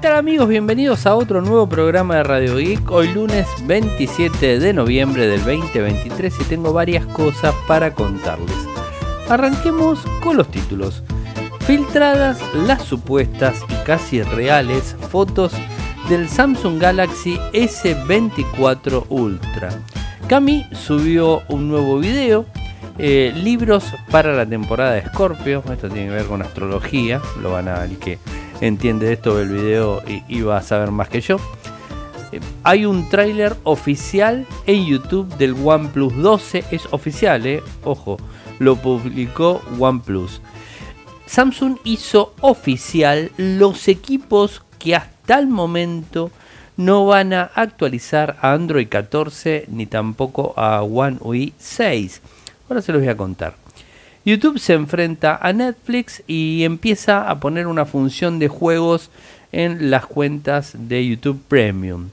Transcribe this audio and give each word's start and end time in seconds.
tal 0.00 0.16
amigos? 0.16 0.48
Bienvenidos 0.48 1.04
a 1.04 1.14
otro 1.14 1.42
nuevo 1.42 1.68
programa 1.68 2.16
de 2.16 2.22
Radio 2.22 2.56
Geek. 2.56 2.90
Hoy 2.90 3.08
lunes 3.08 3.46
27 3.66 4.58
de 4.58 4.72
noviembre 4.72 5.26
del 5.26 5.40
2023 5.44 6.40
y 6.40 6.44
tengo 6.44 6.72
varias 6.72 7.04
cosas 7.04 7.54
para 7.68 7.92
contarles. 7.92 8.56
Arranquemos 9.28 10.00
con 10.22 10.38
los 10.38 10.50
títulos. 10.50 11.02
Filtradas 11.66 12.40
las 12.66 12.82
supuestas 12.82 13.62
y 13.68 13.84
casi 13.84 14.22
reales 14.22 14.96
fotos 15.10 15.52
del 16.08 16.30
Samsung 16.30 16.80
Galaxy 16.80 17.36
S24 17.52 19.04
Ultra. 19.10 19.68
Cami 20.28 20.64
subió 20.72 21.42
un 21.48 21.68
nuevo 21.68 21.98
video 21.98 22.46
eh, 22.96 23.32
libros 23.34 23.84
para 24.10 24.34
la 24.34 24.46
temporada 24.46 24.92
de 24.92 25.06
Scorpio. 25.06 25.62
Esto 25.70 25.90
tiene 25.90 26.08
que 26.08 26.14
ver 26.14 26.26
con 26.26 26.40
astrología. 26.40 27.20
Lo 27.42 27.52
van 27.52 27.68
a 27.68 27.84
el 27.84 27.98
que 27.98 28.18
entiende 28.60 29.12
esto 29.12 29.40
el 29.40 29.48
video 29.48 30.02
y, 30.28 30.42
va 30.42 30.58
a 30.58 30.62
saber 30.62 30.90
más 30.90 31.08
que 31.08 31.20
yo. 31.20 31.36
Eh, 32.32 32.40
hay 32.62 32.86
un 32.86 33.08
tráiler 33.08 33.56
oficial 33.64 34.46
en 34.66 34.86
YouTube 34.86 35.34
del 35.36 35.54
OnePlus 35.54 36.16
12. 36.16 36.64
Es 36.70 36.86
oficial, 36.90 37.46
eh. 37.46 37.62
Ojo, 37.84 38.18
lo 38.58 38.76
publicó 38.76 39.62
OnePlus. 39.78 40.40
Samsung 41.26 41.78
hizo 41.84 42.34
oficial 42.40 43.30
los 43.36 43.88
equipos 43.88 44.62
que 44.78 44.96
hasta 44.96 45.38
el 45.38 45.46
momento 45.46 46.30
no 46.76 47.06
van 47.06 47.32
a 47.32 47.42
actualizar 47.42 48.36
a 48.40 48.52
Android 48.52 48.88
14 48.88 49.66
ni 49.68 49.86
tampoco 49.86 50.54
a 50.56 50.82
One 50.82 51.18
UI 51.20 51.52
6. 51.58 52.20
Ahora 52.68 52.82
se 52.82 52.92
los 52.92 53.00
voy 53.00 53.10
a 53.10 53.16
contar. 53.16 53.54
YouTube 54.24 54.58
se 54.58 54.74
enfrenta 54.74 55.38
a 55.40 55.52
Netflix 55.52 56.22
y 56.26 56.64
empieza 56.64 57.30
a 57.30 57.40
poner 57.40 57.66
una 57.66 57.86
función 57.86 58.38
de 58.38 58.48
juegos 58.48 59.10
en 59.50 59.90
las 59.90 60.04
cuentas 60.04 60.74
de 60.76 61.06
YouTube 61.06 61.40
Premium. 61.48 62.10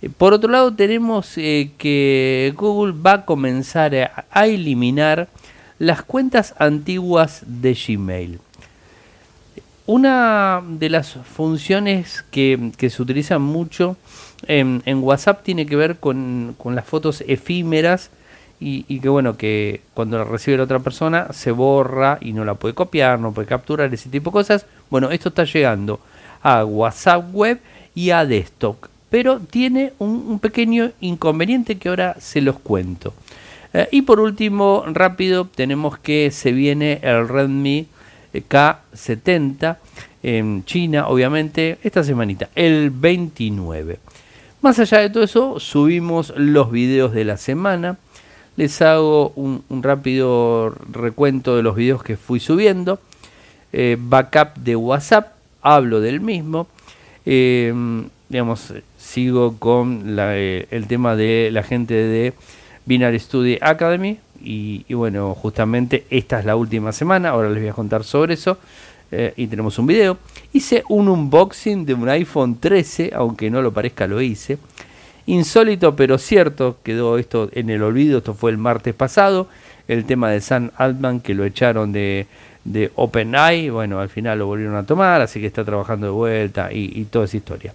Eh, 0.00 0.08
por 0.08 0.32
otro 0.32 0.50
lado 0.50 0.74
tenemos 0.74 1.36
eh, 1.36 1.70
que 1.76 2.54
Google 2.56 2.94
va 2.94 3.12
a 3.12 3.24
comenzar 3.26 3.94
a, 3.94 4.46
eliminar 4.46 5.28
las 5.78 6.02
cuentas 6.02 6.54
antiguas 6.58 7.42
de 7.46 7.74
Gmail. 7.74 8.40
Una 9.86 10.62
de 10.66 10.88
las 10.88 11.12
funciones 11.12 12.24
que, 12.30 12.72
se 12.88 13.02
utilizan 13.02 13.42
mucho 13.42 13.98
en, 14.46 14.82
WhatsApp 14.86 15.42
tiene 15.42 15.66
que 15.66 15.76
ver 15.76 15.96
con, 15.96 16.54
con 16.56 16.74
las 16.74 16.86
fotos 16.86 17.22
efímeras 17.26 18.10
y, 18.60 19.00
que 19.00 19.08
bueno, 19.08 19.36
que 19.36 19.82
cuando 19.92 20.16
la 20.16 20.24
recibe 20.24 20.56
la 20.56 20.64
otra 20.64 20.78
persona 20.78 21.28
se 21.32 21.50
borra 21.50 22.18
y 22.20 22.32
no 22.32 22.44
la 22.44 22.54
puede 22.54 22.74
copiar, 22.74 23.18
no 23.20 23.32
puede 23.32 23.46
capturar, 23.46 23.92
ese 23.92 24.08
tipo 24.08 24.30
de 24.30 24.34
cosas. 24.34 24.66
Bueno, 24.90 25.10
esto 25.10 25.28
está 25.28 25.44
llegando 25.44 26.00
a 26.42 26.64
WhatsApp 26.64 27.34
web 27.34 27.60
y 27.94 28.10
a 28.10 28.24
desktop, 28.24 28.76
pero 29.10 29.40
tiene 29.40 29.92
un, 29.98 30.38
pequeño 30.38 30.92
inconveniente 31.00 31.76
que 31.76 31.88
ahora 31.88 32.16
se 32.18 32.40
los 32.40 32.58
cuento. 32.58 33.12
Eh, 33.72 33.88
y 33.92 34.02
por 34.02 34.20
último, 34.20 34.84
rápido, 34.86 35.46
tenemos 35.46 35.98
que 35.98 36.30
se 36.30 36.52
viene 36.52 37.00
el 37.02 37.28
Redmi 37.28 37.88
K70 38.32 39.76
en 40.22 40.64
China, 40.64 41.08
obviamente, 41.08 41.78
esta 41.82 42.02
semanita, 42.02 42.48
el 42.54 42.90
29. 42.90 43.98
Más 44.62 44.78
allá 44.78 45.00
de 45.00 45.10
todo 45.10 45.22
eso, 45.22 45.60
subimos 45.60 46.32
los 46.36 46.70
videos 46.70 47.12
de 47.12 47.26
la 47.26 47.36
semana 47.36 47.98
les 48.56 48.82
hago 48.82 49.30
un, 49.36 49.62
rápido 49.82 50.74
recuento 50.90 51.56
de 51.56 51.62
los 51.62 51.74
videos 51.76 52.02
que 52.02 52.16
fui 52.16 52.40
subiendo. 52.40 53.00
Eh, 53.72 53.96
backup 53.98 54.56
de 54.56 54.76
WhatsApp, 54.76 55.32
hablo 55.62 56.00
del 56.00 56.20
mismo. 56.20 56.68
Em, 57.26 58.08
digamos, 58.28 58.72
sigo 58.96 59.56
con 59.58 60.16
eh, 60.18 60.66
el 60.70 60.86
tema 60.86 61.16
de 61.16 61.50
la 61.52 61.62
gente 61.62 61.94
de 61.94 62.32
Binary 62.86 63.18
Study 63.18 63.58
Academy. 63.60 64.18
Y, 64.46 64.92
bueno, 64.92 65.34
justamente 65.34 66.04
esta 66.10 66.38
es 66.38 66.44
la 66.44 66.54
última 66.54 66.92
semana. 66.92 67.30
Ahora 67.30 67.48
les 67.48 67.60
voy 67.60 67.70
a 67.70 67.72
contar 67.72 68.04
sobre 68.04 68.34
eso. 68.34 68.58
Eh, 69.10 69.32
y 69.36 69.46
tenemos 69.46 69.78
un 69.78 69.86
video. 69.86 70.18
Hice 70.52 70.84
un 70.88 71.08
unboxing 71.08 71.86
de 71.86 71.94
un 71.94 72.08
iPhone 72.08 72.58
13, 72.60 73.12
aunque 73.14 73.50
no 73.50 73.62
lo 73.62 73.72
parezca, 73.72 74.06
lo 74.06 74.20
hice. 74.20 74.58
Insólito 75.26 75.96
pero 75.96 76.18
cierto, 76.18 76.78
quedó 76.82 77.18
esto 77.18 77.48
en 77.52 77.70
el 77.70 77.82
olvido, 77.82 78.18
esto 78.18 78.34
fue 78.34 78.50
el 78.50 78.58
martes 78.58 78.94
pasado, 78.94 79.48
el 79.88 80.04
tema 80.04 80.30
de 80.30 80.40
Sam 80.40 80.70
Altman 80.76 81.20
que 81.20 81.34
lo 81.34 81.44
echaron 81.44 81.92
de, 81.92 82.26
de 82.64 82.90
OpenAI, 82.94 83.70
bueno, 83.70 84.00
al 84.00 84.08
final 84.08 84.38
lo 84.38 84.46
volvieron 84.46 84.76
a 84.76 84.84
tomar, 84.84 85.20
así 85.20 85.40
que 85.40 85.46
está 85.46 85.64
trabajando 85.64 86.06
de 86.06 86.12
vuelta 86.12 86.70
y, 86.72 87.04
toda 87.04 87.26
esa 87.26 87.36
historia. 87.36 87.74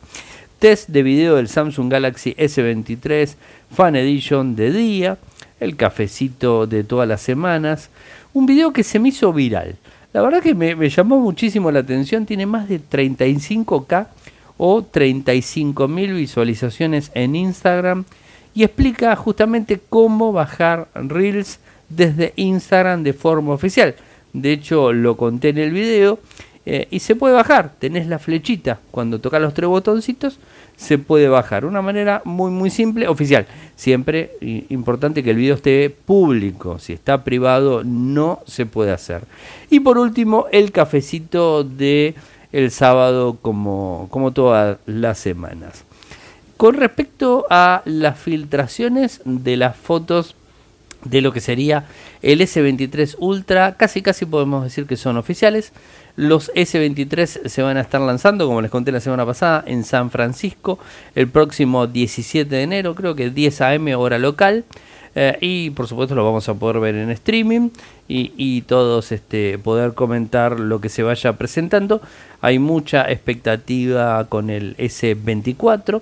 Test 0.59 0.89
de 0.89 1.03
video 1.03 1.37
del 1.37 1.47
Samsung 1.47 1.89
Galaxy 1.89 2.35
S23 2.35 3.35
Fan 3.71 3.95
Edition 3.95 4.55
de 4.55 4.71
día, 4.71 5.17
el 5.59 5.75
cafecito 5.75 6.67
de 6.67 6.83
todas 6.83 7.07
las 7.07 7.21
semanas, 7.21 7.89
un 8.33 8.45
video 8.45 8.73
que 8.73 8.83
se 8.83 8.99
me 8.99 9.09
hizo 9.09 9.31
viral. 9.31 9.75
La 10.11 10.21
verdad 10.21 10.41
que 10.41 10.55
me, 10.55 10.75
me 10.75 10.89
llamó 10.89 11.19
muchísimo 11.19 11.71
la 11.71 11.79
atención, 11.79 12.25
tiene 12.25 12.45
más 12.45 12.67
de 12.67 12.81
35k 12.81 14.07
o 14.59 14.81
35.000 14.81 16.13
visualizaciones 16.13 17.11
en 17.15 17.35
Instagram 17.35 18.03
y 18.53 18.63
explica 18.63 19.15
justamente 19.15 19.79
cómo 19.89 20.33
bajar 20.33 20.89
Reels 20.93 21.59
desde 21.87 22.33
Instagram 22.35 23.03
de 23.03 23.13
forma 23.13 23.53
oficial. 23.53 23.95
De 24.33 24.51
hecho, 24.51 24.91
lo 24.91 25.15
conté 25.15 25.49
en 25.49 25.59
el 25.59 25.71
video 25.71 26.19
eh, 26.65 26.87
y 26.91 26.99
se 26.99 27.15
puede 27.15 27.33
bajar. 27.33 27.71
Tenés 27.79 28.05
la 28.07 28.19
flechita. 28.19 28.81
Cuando 28.91 29.19
tocas 29.19 29.41
los 29.41 29.53
tres 29.53 29.69
botoncitos, 29.69 30.39
se 30.75 30.97
puede 30.97 31.29
bajar. 31.29 31.63
Una 31.63 31.81
manera 31.81 32.21
muy, 32.25 32.51
muy 32.51 32.69
simple, 32.69 33.07
oficial. 33.07 33.47
Siempre 33.77 34.31
importante 34.69 35.23
que 35.23 35.31
el 35.31 35.37
video 35.37 35.55
esté 35.55 35.89
público. 35.89 36.79
Si 36.79 36.91
está 36.91 37.23
privado, 37.23 37.85
no 37.85 38.41
se 38.45 38.65
puede 38.65 38.91
hacer. 38.91 39.23
Y 39.69 39.79
por 39.79 39.97
último, 39.97 40.47
el 40.51 40.73
cafecito 40.73 41.63
de 41.63 42.13
el 42.51 42.71
sábado 42.71 43.37
como, 43.41 44.07
como 44.09 44.31
todas 44.31 44.77
las 44.85 45.17
semanas. 45.17 45.85
Con 46.57 46.75
respecto 46.75 47.45
a 47.49 47.81
las 47.85 48.19
filtraciones 48.19 49.21
de 49.23 49.55
las 49.57 49.77
fotos 49.77 50.35
de 51.03 51.21
lo 51.21 51.31
que 51.31 51.39
sería 51.39 51.85
el 52.21 52.41
S23 52.41 53.15
Ultra, 53.19 53.75
casi 53.77 54.01
casi 54.01 54.25
podemos 54.25 54.63
decir 54.63 54.85
que 54.85 54.97
son 54.97 55.17
oficiales. 55.17 55.71
Los 56.15 56.51
S23 56.53 57.47
se 57.47 57.61
van 57.61 57.77
a 57.77 57.81
estar 57.81 58.01
lanzando, 58.01 58.45
como 58.45 58.61
les 58.61 58.71
conté 58.71 58.91
la 58.91 58.99
semana 58.99 59.25
pasada, 59.25 59.63
en 59.65 59.85
San 59.85 60.11
Francisco 60.11 60.79
el 61.15 61.29
próximo 61.29 61.87
17 61.87 62.53
de 62.53 62.61
enero, 62.61 62.93
creo 62.93 63.15
que 63.15 63.29
10 63.29 63.61
a.m. 63.61 63.95
hora 63.95 64.17
local. 64.17 64.65
Eh, 65.15 65.37
y 65.41 65.69
por 65.71 65.87
supuesto 65.87 66.15
lo 66.15 66.23
vamos 66.23 66.47
a 66.49 66.53
poder 66.53 66.79
ver 66.79 66.95
en 66.95 67.09
streaming 67.11 67.69
y, 68.07 68.61
todos 68.61 69.11
este, 69.11 69.59
poder 69.59 69.93
comentar 69.93 70.59
lo 70.59 70.81
que 70.81 70.89
se 70.89 71.03
vaya 71.03 71.33
presentando. 71.33 72.01
Hay 72.41 72.57
mucha 72.59 73.09
expectativa 73.11 74.25
con 74.27 74.49
el 74.49 74.75
S24 74.77 76.01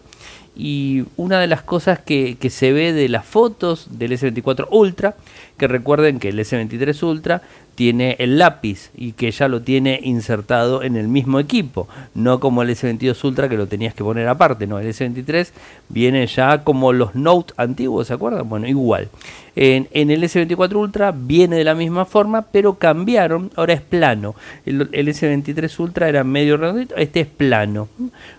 y 0.56 1.04
una 1.18 1.40
de 1.40 1.48
las 1.48 1.62
cosas 1.62 2.00
que, 2.00 2.38
que, 2.40 2.50
se 2.50 2.72
ve 2.72 2.94
de 2.94 3.10
las 3.10 3.26
fotos 3.26 3.88
del 3.92 4.14
S24 4.14 4.68
Ultra, 4.72 5.16
que 5.58 5.68
recuerden 5.68 6.20
que 6.20 6.30
el 6.30 6.40
S23 6.40 7.04
Ultra 7.04 7.42
tiene 7.78 8.16
el 8.18 8.40
lápiz 8.40 8.90
y 8.96 9.12
que 9.12 9.30
ya 9.30 9.48
lo 9.48 9.62
tiene 9.62 10.00
insertado 10.02 10.82
en 10.82 10.96
el 10.96 11.08
mismo 11.08 11.40
equipo, 11.40 11.88
no 12.16 12.40
como 12.40 12.64
el 12.64 12.72
S22 12.72 13.24
Ultra 13.24 13.48
que 13.48 13.56
lo 13.56 13.68
tenías 13.68 13.94
que 13.94 14.04
poner 14.04 14.28
aparte, 14.28 14.66
no, 14.66 14.80
el 14.80 14.88
S23 14.88 15.52
viene 15.88 16.26
ya 16.26 16.64
como 16.64 16.92
los 16.92 17.14
Note 17.14 17.54
antiguos, 17.56 18.08
¿se 18.08 18.16
acuerdan? 18.16 18.50
Bueno, 18.50 18.66
igual. 18.66 19.10
En, 19.56 19.88
el 19.94 20.24
S24 20.24 20.76
Ultra 20.76 21.12
viene 21.16 21.58
de 21.58 21.64
la 21.64 21.76
misma 21.76 22.06
forma, 22.06 22.42
pero 22.52 22.80
cambiaron, 22.80 23.52
ahora 23.56 23.74
es 23.74 23.82
plano. 23.82 24.34
El, 24.66 24.90
el 24.92 25.08
S23 25.10 25.80
Ultra 25.80 26.10
era 26.10 26.24
medio 26.24 26.58
redondito, 26.58 26.96
este 26.96 27.20
es 27.20 27.28
plano, 27.28 27.90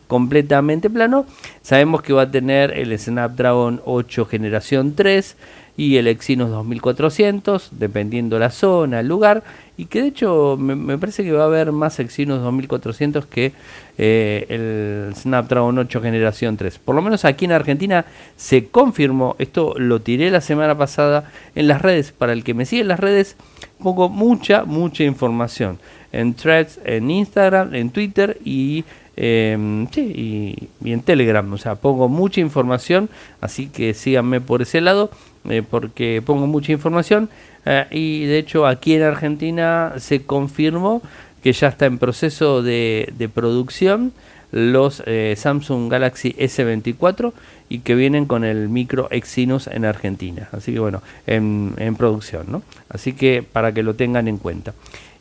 completamente 0.08 0.90
plano. 0.90 1.26
Sabemos 1.62 2.02
que 2.02 2.12
va 2.12 2.22
a 2.22 2.30
tener 2.32 2.72
el 2.72 2.98
Snapdragon 2.98 3.82
8 3.84 4.26
generación 4.26 4.96
3, 4.96 5.36
y 5.78 5.96
el 5.96 6.08
Exynos 6.08 6.50
2400, 6.50 7.68
dependiendo 7.70 8.36
la 8.40 8.50
zona, 8.50 8.98
el 8.98 9.06
lugar, 9.06 9.44
y 9.76 9.84
que 9.86 10.02
de 10.02 10.08
hecho 10.08 10.56
me, 10.58 10.98
parece 10.98 11.22
que 11.22 11.30
va 11.30 11.44
a 11.44 11.46
haber 11.46 11.70
más 11.70 12.00
Exynos 12.00 12.42
2400 12.42 13.26
que 13.26 13.52
eh, 13.96 14.44
el 14.48 15.14
Snapdragon 15.14 15.78
8 15.78 16.02
generación 16.02 16.56
3. 16.56 16.80
Por 16.80 16.96
lo 16.96 17.00
menos 17.00 17.24
aquí 17.24 17.44
en 17.44 17.52
Argentina 17.52 18.06
se 18.34 18.66
confirmó, 18.66 19.36
esto 19.38 19.74
lo 19.78 20.00
tiré 20.00 20.32
la 20.32 20.40
semana 20.40 20.76
pasada 20.76 21.30
en 21.54 21.68
las 21.68 21.80
redes, 21.80 22.10
para 22.10 22.32
el 22.32 22.42
que 22.42 22.54
me 22.54 22.66
sigue 22.66 22.82
en 22.82 22.88
las 22.88 22.98
redes, 22.98 23.36
pongo 23.80 24.08
mucha, 24.08 24.64
mucha 24.64 25.04
información 25.04 25.78
en 26.10 26.34
threads, 26.34 26.80
en 26.84 27.08
Instagram, 27.08 27.72
en 27.76 27.90
Twitter 27.90 28.36
y 28.44 28.84
sí, 29.16 30.68
y, 30.84 30.90
en 30.90 31.02
Telegram. 31.02 31.52
O 31.52 31.58
sea, 31.58 31.76
pongo 31.76 32.08
mucha 32.08 32.40
información, 32.40 33.08
así 33.40 33.68
que 33.68 33.94
síganme 33.94 34.40
por 34.40 34.62
ese 34.62 34.80
lado. 34.80 35.10
Eh, 35.48 35.62
porque 35.68 36.22
pongo 36.24 36.46
mucha 36.46 36.72
información 36.72 37.30
eh, 37.64 37.86
y 37.90 38.26
de 38.26 38.38
hecho 38.38 38.66
aquí 38.66 38.94
en 38.94 39.02
Argentina 39.02 39.94
se 39.96 40.22
confirmó 40.22 41.00
que 41.42 41.52
ya 41.52 41.68
está 41.68 41.86
en 41.86 41.98
proceso 41.98 42.62
de, 42.62 43.30
producción 43.32 44.12
los 44.50 45.02
eh, 45.06 45.34
Samsung 45.36 45.90
Galaxy 45.90 46.34
S24 46.38 47.32
y 47.68 47.78
que 47.80 47.94
vienen 47.94 48.26
con 48.26 48.44
el 48.44 48.68
micro 48.68 49.08
Exynos 49.10 49.68
en 49.68 49.84
Argentina. 49.84 50.48
Así 50.52 50.72
que 50.72 50.80
bueno, 50.80 51.02
en, 51.26 51.74
producción, 51.96 52.46
¿no? 52.48 52.62
Así 52.88 53.12
que 53.12 53.42
para 53.42 53.72
que 53.72 53.82
lo 53.82 53.94
tengan 53.94 54.26
en 54.26 54.38
cuenta. 54.38 54.74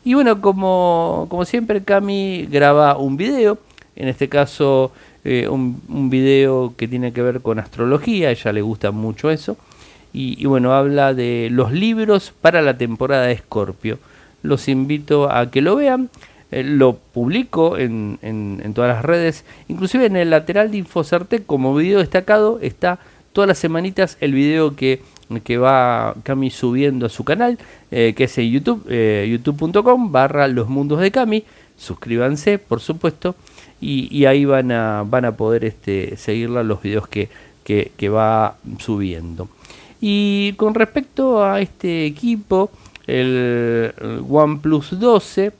Y 0.04 0.14
bueno, 0.14 0.40
como, 0.40 1.26
como 1.28 1.44
siempre, 1.44 1.82
Cami 1.82 2.48
graba 2.50 2.96
un 2.96 3.16
video, 3.18 3.58
en 3.96 4.08
este 4.08 4.28
caso 4.28 4.92
un, 5.24 5.82
un, 5.88 6.08
video 6.08 6.72
que 6.74 6.88
tiene 6.88 7.12
que 7.12 7.20
ver 7.20 7.42
con 7.42 7.58
astrología, 7.58 8.28
a 8.28 8.30
ella 8.30 8.52
le 8.52 8.62
gusta 8.62 8.92
mucho 8.92 9.30
eso. 9.30 9.58
Y, 10.20 10.46
bueno, 10.46 10.72
habla 10.72 11.14
de 11.14 11.48
los 11.48 11.70
libros 11.70 12.34
para 12.40 12.60
la 12.60 12.76
temporada 12.76 13.26
de 13.26 13.34
Escorpio. 13.34 14.00
Los 14.42 14.66
invito 14.66 15.30
a 15.30 15.48
que 15.48 15.62
lo 15.62 15.76
vean. 15.76 16.10
Eh, 16.50 16.64
lo 16.64 16.94
publico 16.94 17.78
en, 17.78 18.18
todas 18.74 18.96
las 18.96 19.04
redes, 19.04 19.44
inclusive 19.68 20.06
en 20.06 20.16
el 20.16 20.30
lateral 20.30 20.72
de 20.72 20.78
Infocerte 20.78 21.44
como 21.44 21.72
video 21.72 22.00
destacado 22.00 22.58
está 22.60 22.98
todas 23.32 23.46
las 23.46 23.58
semanitas 23.58 24.16
el 24.20 24.32
video 24.32 24.74
que, 24.74 25.02
que 25.44 25.56
va 25.56 26.16
Cami 26.24 26.50
subiendo 26.50 27.06
a 27.06 27.10
su 27.10 27.22
canal, 27.22 27.56
eh, 27.92 28.14
que 28.16 28.24
es 28.24 28.38
en 28.38 28.50
YouTube, 28.50 28.86
eh, 28.88 29.28
youtube.com 29.30 30.10
barra 30.10 30.48
los 30.48 30.68
mundos 30.68 31.00
de 31.00 31.12
Cami, 31.12 31.44
suscríbanse 31.76 32.58
por 32.58 32.80
supuesto 32.80 33.36
y, 33.80 34.24
ahí 34.24 34.44
van 34.46 34.72
a, 34.72 35.04
van 35.06 35.26
a 35.26 35.36
poder 35.36 35.64
este, 35.64 36.16
seguirla 36.16 36.64
los 36.64 36.82
videos 36.82 37.06
que, 37.06 37.28
que 37.64 38.08
va 38.08 38.56
subiendo. 38.78 39.48
Y 40.00 40.52
con 40.54 40.74
respecto 40.74 41.44
a 41.44 41.60
este 41.60 42.06
equipo, 42.06 42.70
el 43.06 43.92
OnePlus 44.28 44.98
12, 44.98 45.52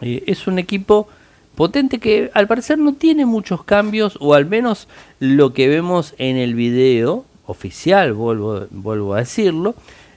eh, 0.00 0.24
es 0.26 0.46
un 0.46 0.58
equipo 0.58 1.08
potente 1.54 1.98
que 1.98 2.30
al 2.34 2.46
parecer 2.46 2.78
no 2.78 2.94
tiene 2.94 3.26
muchos 3.26 3.64
cambios, 3.64 4.18
o 4.20 4.34
al 4.34 4.46
menos 4.46 4.88
lo 5.20 5.52
que 5.52 5.68
vemos 5.68 6.14
en 6.18 6.36
el 6.36 6.54
video 6.54 7.24
oficial, 7.46 8.12
vuelvo, 8.12 9.14
a 9.14 9.18
decirlo, 9.18 9.74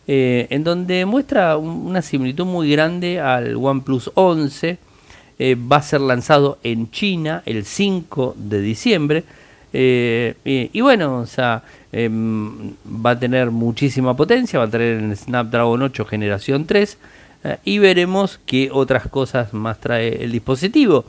eh, 0.08 0.48
en 0.50 0.64
donde 0.64 1.06
muestra 1.06 1.58
una 1.58 2.02
similitud 2.02 2.46
muy 2.46 2.72
grande 2.72 3.20
al 3.20 3.56
OnePlus 3.56 4.12
11. 4.16 4.80
Eh, 5.40 5.56
va 5.56 5.78
a 5.78 5.84
ser 5.84 6.02
lanzado 6.02 6.58
en 6.64 6.90
China 6.90 7.44
el 7.46 7.66
5 7.66 8.36
de 8.38 8.62
diciembre. 8.62 9.24
Y, 9.80 10.82
bueno, 10.82 11.20
o 11.20 11.26
sea, 11.26 11.64
em, 11.92 12.74
va 12.86 13.12
a 13.12 13.20
tener 13.20 13.52
muchísima 13.52 14.16
potencia, 14.16 14.60
va 14.60 14.66
a 14.66 14.70
tener 14.70 15.04
el 15.04 15.16
Snapdragon 15.16 15.82
8 15.84 16.06
generación 16.06 16.66
3 16.66 16.98
eh, 17.44 17.58
y 17.64 17.78
veremos 17.80 18.40
qué 18.46 18.70
otras 18.72 19.08
cosas 19.08 19.54
más 19.54 19.80
trae 19.80 20.24
el 20.24 20.32
dispositivo. 20.32 21.06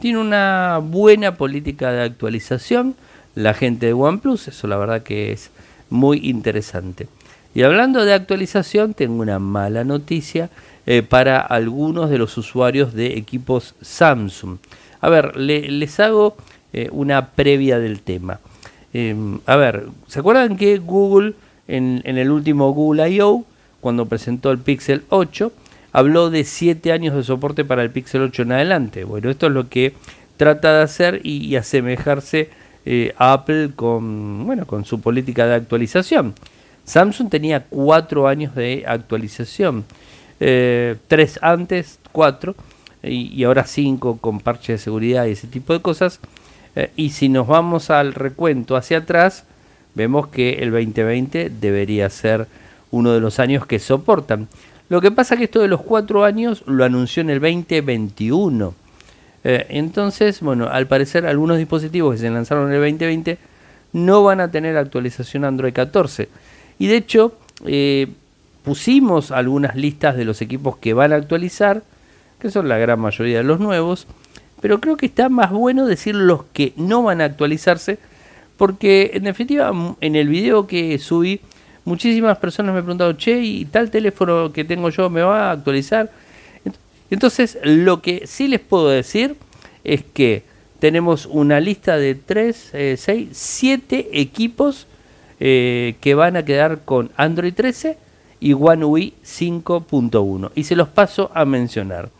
Tiene 0.00 0.18
una 0.18 0.78
buena 0.82 1.34
política 1.34 1.90
de 1.90 2.02
actualización 2.02 2.94
la 3.34 3.54
gente 3.54 3.86
de 3.86 3.92
OnePlus, 3.92 4.48
eso 4.48 4.66
la 4.66 4.76
verdad 4.76 5.02
que 5.02 5.32
es 5.32 5.50
muy 5.90 6.18
interesante. 6.28 7.08
Y 7.54 7.62
hablando 7.62 8.04
de 8.04 8.14
actualización, 8.14 8.94
tengo 8.94 9.20
una 9.20 9.38
mala 9.38 9.84
noticia 9.84 10.50
eh, 10.86 11.02
para 11.02 11.40
algunos 11.40 12.10
de 12.10 12.18
los 12.18 12.36
usuarios 12.38 12.94
de 12.94 13.18
equipos 13.18 13.74
Samsung. 13.80 14.58
A 15.00 15.08
ver, 15.08 15.36
les 15.36 16.00
hago 16.00 16.36
eh, 16.72 16.88
una 16.92 17.30
previa 17.30 17.78
del 17.78 18.00
tema. 18.00 18.40
Em, 18.92 19.40
a 19.46 19.56
ver, 19.56 19.86
¿se 20.08 20.20
acuerdan 20.20 20.56
que 20.56 20.78
Google 20.78 21.34
en, 21.68 22.02
el 22.04 22.30
último 22.30 22.72
Google 22.72 23.08
I.O., 23.10 23.44
cuando 23.80 24.06
presentó 24.06 24.50
el 24.50 24.58
Pixel 24.58 25.02
8, 25.08 25.52
habló 25.92 26.30
de 26.30 26.44
7 26.44 26.92
años 26.92 27.14
de 27.14 27.22
soporte 27.22 27.64
para 27.64 27.82
el 27.82 27.90
Pixel 27.90 28.22
8 28.22 28.42
en 28.42 28.52
adelante. 28.52 29.04
Bueno, 29.04 29.30
esto 29.30 29.46
es 29.46 29.52
lo 29.52 29.68
que 29.68 29.94
trata 30.36 30.76
de 30.76 30.82
hacer 30.82 31.20
y, 31.24 31.56
asemejarse 31.56 32.50
eh, 32.84 33.14
Apple 33.16 33.70
con, 33.74 34.46
bueno, 34.46 34.66
con 34.66 34.84
su 34.84 35.00
política 35.00 35.46
de 35.46 35.54
actualización. 35.54 36.34
Samsung 36.84 37.30
tenía 37.30 37.64
4 37.64 38.28
años 38.28 38.54
de 38.54 38.84
actualización, 38.86 39.84
3 40.38 40.40
eh, 40.40 40.96
antes, 41.40 41.98
4 42.10 42.54
y, 43.04 43.42
ahora 43.44 43.64
5 43.64 44.18
con 44.18 44.40
parche 44.40 44.72
de 44.72 44.78
seguridad 44.78 45.26
y 45.26 45.32
ese 45.32 45.46
tipo 45.46 45.72
de 45.72 45.80
cosas. 45.80 46.20
Eh, 46.76 46.90
y 46.96 47.10
si 47.10 47.28
nos 47.28 47.46
vamos 47.46 47.90
al 47.90 48.14
recuento 48.14 48.76
hacia 48.76 48.98
atrás, 48.98 49.44
vemos 49.94 50.28
que 50.28 50.54
el 50.54 50.70
2020 50.70 51.50
debería 51.60 52.08
ser 52.10 52.46
uno 52.90 53.12
de 53.12 53.20
los 53.20 53.38
años 53.38 53.66
que 53.66 53.78
soportan. 53.78 54.48
Lo 54.88 55.00
que 55.00 55.10
pasa 55.10 55.34
es 55.34 55.38
que 55.38 55.44
esto 55.44 55.60
de 55.60 55.68
los 55.68 55.82
cuatro 55.82 56.24
años 56.24 56.62
lo 56.66 56.84
anunció 56.84 57.22
en 57.22 57.30
el 57.30 57.40
2021. 57.40 58.74
Eh, 59.44 59.66
entonces, 59.70 60.40
bueno, 60.40 60.68
al 60.68 60.86
parecer 60.86 61.26
algunos 61.26 61.58
dispositivos 61.58 62.14
que 62.14 62.20
se 62.20 62.30
lanzaron 62.30 62.68
en 62.68 62.74
el 62.74 62.80
2020 62.80 63.38
no 63.94 64.22
van 64.22 64.40
a 64.40 64.50
tener 64.50 64.76
actualización 64.76 65.44
Android 65.44 65.72
14. 65.72 66.28
Y 66.78 66.86
de 66.86 66.96
hecho, 66.96 67.36
eh, 67.66 68.08
pusimos 68.64 69.30
algunas 69.30 69.76
listas 69.76 70.16
de 70.16 70.24
los 70.24 70.40
equipos 70.40 70.76
que 70.76 70.94
van 70.94 71.12
a 71.12 71.16
actualizar, 71.16 71.82
que 72.38 72.50
son 72.50 72.68
la 72.68 72.78
gran 72.78 73.00
mayoría 73.00 73.38
de 73.38 73.44
los 73.44 73.60
nuevos, 73.60 74.06
pero 74.62 74.80
creo 74.80 74.96
que 74.96 75.06
está 75.06 75.28
más 75.28 75.50
bueno 75.50 75.84
decir 75.86 76.14
los 76.14 76.44
que 76.52 76.72
no 76.76 77.02
van 77.02 77.20
a 77.20 77.24
actualizarse, 77.24 77.98
porque 78.56 79.10
en 79.14 79.24
definitiva 79.24 79.72
en 80.00 80.16
el 80.16 80.28
video 80.28 80.68
que 80.68 80.98
subí 81.00 81.40
muchísimas 81.84 82.38
personas 82.38 82.72
me 82.72 82.78
han 82.78 82.84
preguntado, 82.84 83.12
che, 83.14 83.42
¿y 83.42 83.64
tal 83.64 83.90
teléfono 83.90 84.52
que 84.52 84.64
tengo 84.64 84.88
yo 84.88 85.10
me 85.10 85.20
va 85.20 85.48
a 85.48 85.50
actualizar? 85.50 86.12
Entonces, 87.10 87.58
lo 87.64 88.00
que 88.00 88.28
sí 88.28 88.46
les 88.46 88.60
puedo 88.60 88.88
decir 88.88 89.34
es 89.82 90.04
que 90.04 90.44
tenemos 90.78 91.26
una 91.26 91.58
lista 91.58 91.96
de 91.96 92.14
3, 92.14 92.72
6, 92.96 93.28
7 93.32 94.10
equipos 94.12 94.86
eh, 95.40 95.96
que 96.00 96.14
van 96.14 96.36
a 96.36 96.44
quedar 96.44 96.82
con 96.84 97.10
Android 97.16 97.52
13 97.52 97.98
y 98.38 98.52
One 98.52 98.84
UI 98.84 99.14
5.1. 99.24 100.52
Y 100.54 100.64
se 100.64 100.76
los 100.76 100.88
paso 100.88 101.32
a 101.34 101.44
mencionar. 101.44 102.10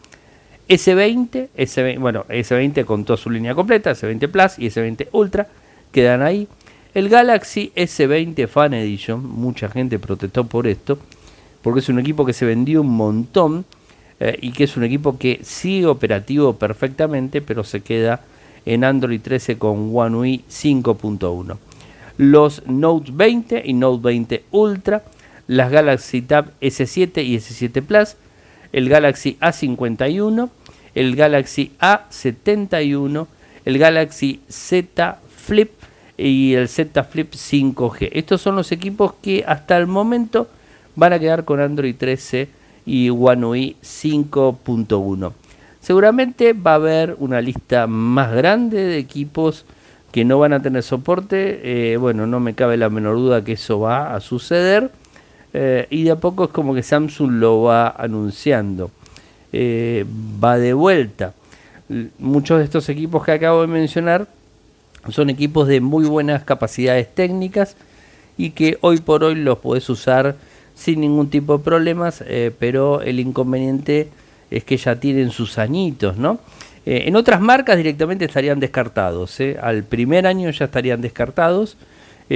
S20, 0.69 1.49
S20, 1.57 1.99
bueno, 1.99 2.25
S20 2.29 2.85
con 2.85 3.05
toda 3.05 3.17
su 3.17 3.31
línea 3.31 3.55
completa, 3.55 3.93
S20 3.93 4.29
Plus 4.29 4.59
y 4.59 4.69
S20 4.69 5.09
Ultra, 5.13 5.49
quedan 5.91 6.23
ahí. 6.23 6.49
El 6.95 7.09
Galaxy 7.09 7.73
S20 7.75 8.47
Fan 8.49 8.75
Edition, 8.75 9.25
mucha 9.25 9.69
gente 9.69 9.99
protestó 9.99 10.47
por 10.47 10.67
esto, 10.67 10.99
porque 11.63 11.81
es 11.81 11.89
un 11.89 11.99
equipo 11.99 12.27
que 12.27 12.33
se 12.33 12.45
vendió 12.45 12.83
un 12.83 12.95
montón 12.95 13.65
eh, 14.21 14.39
y 14.41 14.53
que 14.53 14.65
es 14.65 14.77
un 14.77 14.85
equipo 14.85 15.19
que 15.19 15.41
sigue 15.43 15.87
operativo 15.87 16.55
perfectamente, 16.55 17.41
pero 17.41 17.65
se 17.65 17.81
queda 17.81 18.21
en 18.65 18.85
Android 18.85 19.21
13 19.21 19.59
con 19.59 19.91
One 19.93 20.17
UI 20.17 20.45
5.1. 20.49 21.57
Los 22.19 22.67
Note 22.67 23.11
20 23.13 23.63
y 23.65 23.73
Note 23.73 24.03
20 24.03 24.45
Ultra, 24.51 25.03
las 25.47 25.71
Galaxy 25.71 26.23
Tab 26.23 26.53
S7 26.61 27.25
y 27.25 27.37
S7 27.37 27.83
Plus, 27.83 28.17
el 28.73 28.89
Galaxy 28.89 29.37
A51, 29.41 30.51
el 30.95 31.17
Galaxy 31.17 31.73
A71, 31.81 33.27
el 33.65 33.79
Galaxy 33.79 34.41
Z 34.49 35.19
Flip 35.29 35.71
y 36.17 36.55
el 36.55 36.69
Z 36.69 37.05
Flip 37.05 37.33
5G. 37.33 38.11
Estos 38.13 38.41
son 38.41 38.57
los 38.57 38.73
equipos 38.73 39.15
que 39.23 39.45
hasta 39.47 39.77
el 39.77 39.87
momento 39.87 40.49
van 40.95 41.13
a 41.13 41.19
quedar 41.19 41.45
con 41.45 41.61
Android 41.61 41.95
13 41.97 42.49
y 42.87 43.11
One 43.11 43.45
UI 43.45 43.77
5.1. 43.83 45.33
Seguramente 45.81 46.53
va 46.53 46.73
a 46.73 46.77
haber 46.77 47.17
una 47.19 47.41
lista 47.41 47.87
más 47.87 48.33
grande 48.33 48.79
de 48.85 48.99
equipos 48.99 49.65
que 50.13 50.25
no 50.25 50.39
van 50.39 50.53
a 50.53 50.63
tener 50.63 50.83
soporte. 50.83 51.93
Eh, 51.93 51.97
bueno, 51.97 52.27
no 52.27 52.39
me 52.39 52.55
cabe 52.55 52.77
la 52.77 52.89
menor 52.89 53.17
duda 53.17 53.43
que 53.43 53.53
eso 53.53 53.81
va 53.81 54.15
a 54.15 54.21
suceder. 54.21 54.91
Eh, 55.55 55.87
y 55.91 56.05
de 56.05 56.13
a 56.13 56.17
poco 56.17 56.45
es 56.45 56.51
como 56.51 56.75
que 56.75 56.83
Samsung 56.83 57.33
lo 57.33 57.63
va 57.63 57.89
anunciando. 57.91 58.91
Eh, 59.53 60.05
va 60.43 60.59
de 60.59 60.73
vuelta. 60.73 61.35
Muchos 62.19 62.59
de 62.59 62.65
estos 62.65 62.89
equipos 62.89 63.25
que 63.25 63.33
acabo 63.33 63.61
de 63.61 63.67
mencionar 63.67 64.27
son 65.11 65.29
equipos 65.29 65.69
de 65.69 65.81
muy 65.81 66.07
buenas 66.07 66.45
capacidades 66.45 67.15
técnicas 67.15 67.77
y 68.39 68.51
que 68.51 68.79
hoy 68.81 68.99
por 68.99 69.25
hoy 69.25 69.35
los 69.35 69.59
puedes 69.59 69.89
usar 69.91 70.37
sin 70.75 71.01
ningún 71.01 71.29
tipo 71.29 71.59
de 71.59 71.65
problemas, 71.65 72.25
eh, 72.27 72.51
pero 72.59 73.03
el 73.03 73.21
inconveniente 73.21 74.09
es 74.51 74.65
que 74.65 74.79
ya 74.79 74.97
tienen 74.97 75.31
sus 75.31 75.59
añitos, 75.59 76.17
¿no? 76.17 76.39
En 76.85 77.15
otras 77.15 77.41
marcas 77.41 77.77
directamente 77.77 78.25
estarían 78.25 78.59
descartados, 78.59 79.39
al 79.61 79.85
primer 79.85 80.27
año 80.27 80.51
ya 80.51 80.65
estarían 80.65 81.01
descartados, 81.01 81.77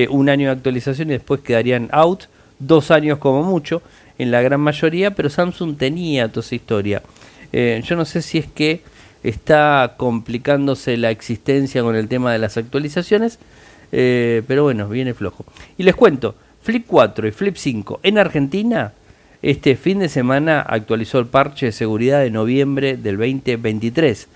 un 0.08 0.28
año 0.28 0.46
de 0.46 0.52
actualización 0.52 1.08
y 1.08 1.14
después 1.14 1.40
quedarían 1.40 1.88
out, 1.90 2.26
dos 2.58 2.90
años 2.90 3.18
como 3.18 3.42
mucho, 3.42 3.82
en 4.18 4.30
la 4.30 4.42
gran 4.42 4.60
mayoría, 4.60 5.14
pero 5.14 5.28
Samsung 5.28 5.76
tenía 5.76 6.28
toda 6.28 6.44
esa 6.44 6.54
historia. 6.54 7.02
yo 7.52 7.96
no 7.96 8.04
sé 8.04 8.22
si 8.22 8.38
es 8.38 8.46
que 8.46 8.82
está 9.22 9.94
complicándose 9.96 10.96
la 10.96 11.10
existencia 11.10 11.82
con 11.82 11.96
el 11.96 12.08
tema 12.08 12.32
de 12.32 12.38
las 12.38 12.56
actualizaciones, 12.56 13.38
eh, 13.90 14.42
pero 14.46 14.62
bueno, 14.62 14.88
viene 14.88 15.14
flojo. 15.14 15.44
Y 15.76 15.82
les 15.82 15.96
cuento, 15.96 16.36
Flip 16.62 16.84
4 16.86 17.28
y 17.28 17.32
Flip 17.32 17.56
5 17.56 18.00
en 18.02 18.18
Argentina, 18.18 18.92
este 19.42 19.76
fin 19.76 19.98
de 19.98 20.08
semana 20.08 20.60
actualizó 20.60 21.18
el 21.18 21.26
parche 21.26 21.66
de 21.66 21.72
seguridad 21.72 22.20
de 22.20 22.30
noviembre 22.30 22.96
del 22.96 23.16
2023. 23.16 24.28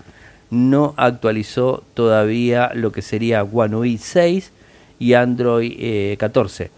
no 0.49 0.93
actualizó 0.97 1.83
todavía 1.93 2.71
lo 2.73 2.91
que 2.91 3.01
sería 3.01 3.43
One 3.43 3.75
UI 3.75 3.97
6 3.97 4.51
y 4.99 5.13
Android 5.13 6.17
14. 6.17 6.71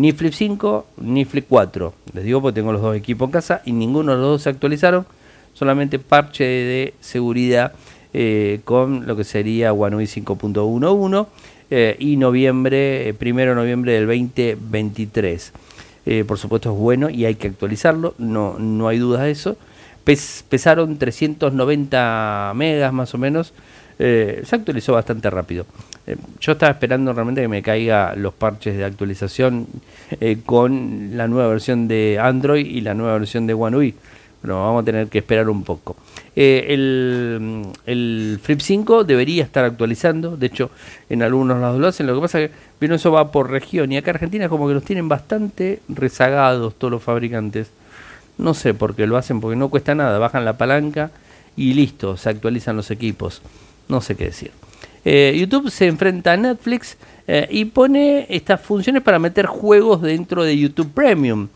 Eh, 0.00 0.02
ni 0.02 0.12
Flip 0.12 0.32
5 0.32 0.86
ni 1.02 1.24
Flip 1.24 1.44
4. 1.48 1.92
Les 2.14 2.24
digo 2.24 2.40
porque 2.40 2.60
tengo 2.60 2.72
los 2.72 2.82
dos 2.82 2.96
equipos 2.96 3.28
en 3.28 3.32
casa 3.32 3.62
y 3.64 3.72
ninguno 3.72 4.12
de 4.12 4.18
los 4.18 4.26
dos 4.26 4.42
se 4.42 4.50
actualizaron. 4.50 5.06
Solamente 5.52 5.98
parche 5.98 6.44
de 6.44 6.94
seguridad 7.00 7.72
eh, 8.12 8.60
con 8.64 9.06
lo 9.06 9.16
que 9.16 9.24
sería 9.24 9.72
One 9.72 9.96
UI 9.96 10.04
5.11 10.04 11.26
eh, 11.70 11.96
y 11.98 12.16
noviembre, 12.16 13.14
primero 13.18 13.50
de 13.50 13.56
noviembre 13.56 13.92
del 13.92 14.06
2023. 14.06 15.52
por 16.26 16.38
supuesto 16.38 16.72
es 16.72 16.78
bueno 16.78 17.10
y 17.10 17.24
hay 17.24 17.36
que 17.36 17.48
actualizarlo, 17.48 18.14
no, 18.18 18.58
no 18.58 18.88
hay 18.88 18.98
dudas 18.98 19.22
de 19.22 19.30
eso 19.30 19.56
pesaron 20.48 20.96
390 20.98 22.52
megas 22.56 22.92
más 22.92 23.14
o 23.14 23.18
menos. 23.18 23.52
Eh, 24.02 24.40
se 24.46 24.56
actualizó 24.56 24.94
bastante 24.94 25.28
rápido. 25.28 25.66
Eh, 26.06 26.16
yo 26.40 26.52
estaba 26.52 26.72
esperando 26.72 27.12
realmente 27.12 27.42
que 27.42 27.48
me 27.48 27.60
caiga 27.60 28.14
los 28.16 28.32
parches 28.32 28.74
de 28.74 28.82
actualización 28.82 29.66
eh, 30.18 30.38
con 30.46 31.18
la 31.18 31.28
nueva 31.28 31.48
versión 31.48 31.86
de 31.86 32.18
Android 32.18 32.64
y 32.64 32.80
la 32.80 32.94
nueva 32.94 33.18
versión 33.18 33.46
de 33.46 33.52
One 33.52 33.76
UI. 33.76 33.94
Pero 34.40 34.62
vamos 34.64 34.82
a 34.82 34.84
tener 34.86 35.08
que 35.08 35.18
esperar 35.18 35.50
un 35.50 35.64
poco. 35.64 35.96
el, 36.34 37.62
el 37.84 38.40
Flip 38.42 38.60
5 38.60 39.04
debería 39.04 39.44
estar 39.44 39.66
actualizando. 39.66 40.34
De 40.34 40.46
hecho, 40.46 40.70
en 41.10 41.22
algunos 41.22 41.60
lados 41.60 41.78
lo 41.78 41.86
hacen. 41.86 42.06
Lo 42.06 42.14
que 42.14 42.20
pasa 42.22 42.40
es 42.40 42.50
que 42.80 42.94
eso 42.94 43.12
va 43.12 43.30
por 43.30 43.50
región. 43.50 43.92
Y 43.92 43.98
acá 43.98 44.12
Argentina 44.12 44.48
como 44.48 44.66
que 44.66 44.72
los 44.72 44.82
tienen 44.82 45.10
bastante 45.10 45.82
rezagados 45.90 46.74
todos 46.76 46.90
los 46.90 47.02
fabricantes. 47.02 47.70
No 48.38 48.54
sé 48.54 48.72
por 48.72 48.94
qué 48.94 49.06
lo 49.06 49.18
hacen, 49.18 49.42
porque 49.42 49.56
no 49.56 49.68
cuesta 49.68 49.94
nada. 49.94 50.18
Bajan 50.18 50.46
la 50.46 50.56
palanca 50.56 51.10
y 51.54 51.74
listo, 51.74 52.16
se 52.16 52.30
actualizan 52.30 52.76
los 52.76 52.90
equipos. 52.90 53.42
No 53.90 54.00
sé 54.00 54.16
qué 54.16 54.26
decir. 54.26 54.52
Eh, 55.04 55.36
YouTube 55.38 55.70
se 55.70 55.86
enfrenta 55.86 56.32
a 56.32 56.36
Netflix 56.36 56.96
eh, 57.26 57.46
y 57.50 57.66
pone 57.66 58.26
estas 58.28 58.60
funciones 58.60 59.02
para 59.02 59.18
meter 59.18 59.46
juegos 59.46 60.02
dentro 60.02 60.44
de 60.44 60.56
YouTube 60.56 60.92
Premium. 60.92 61.48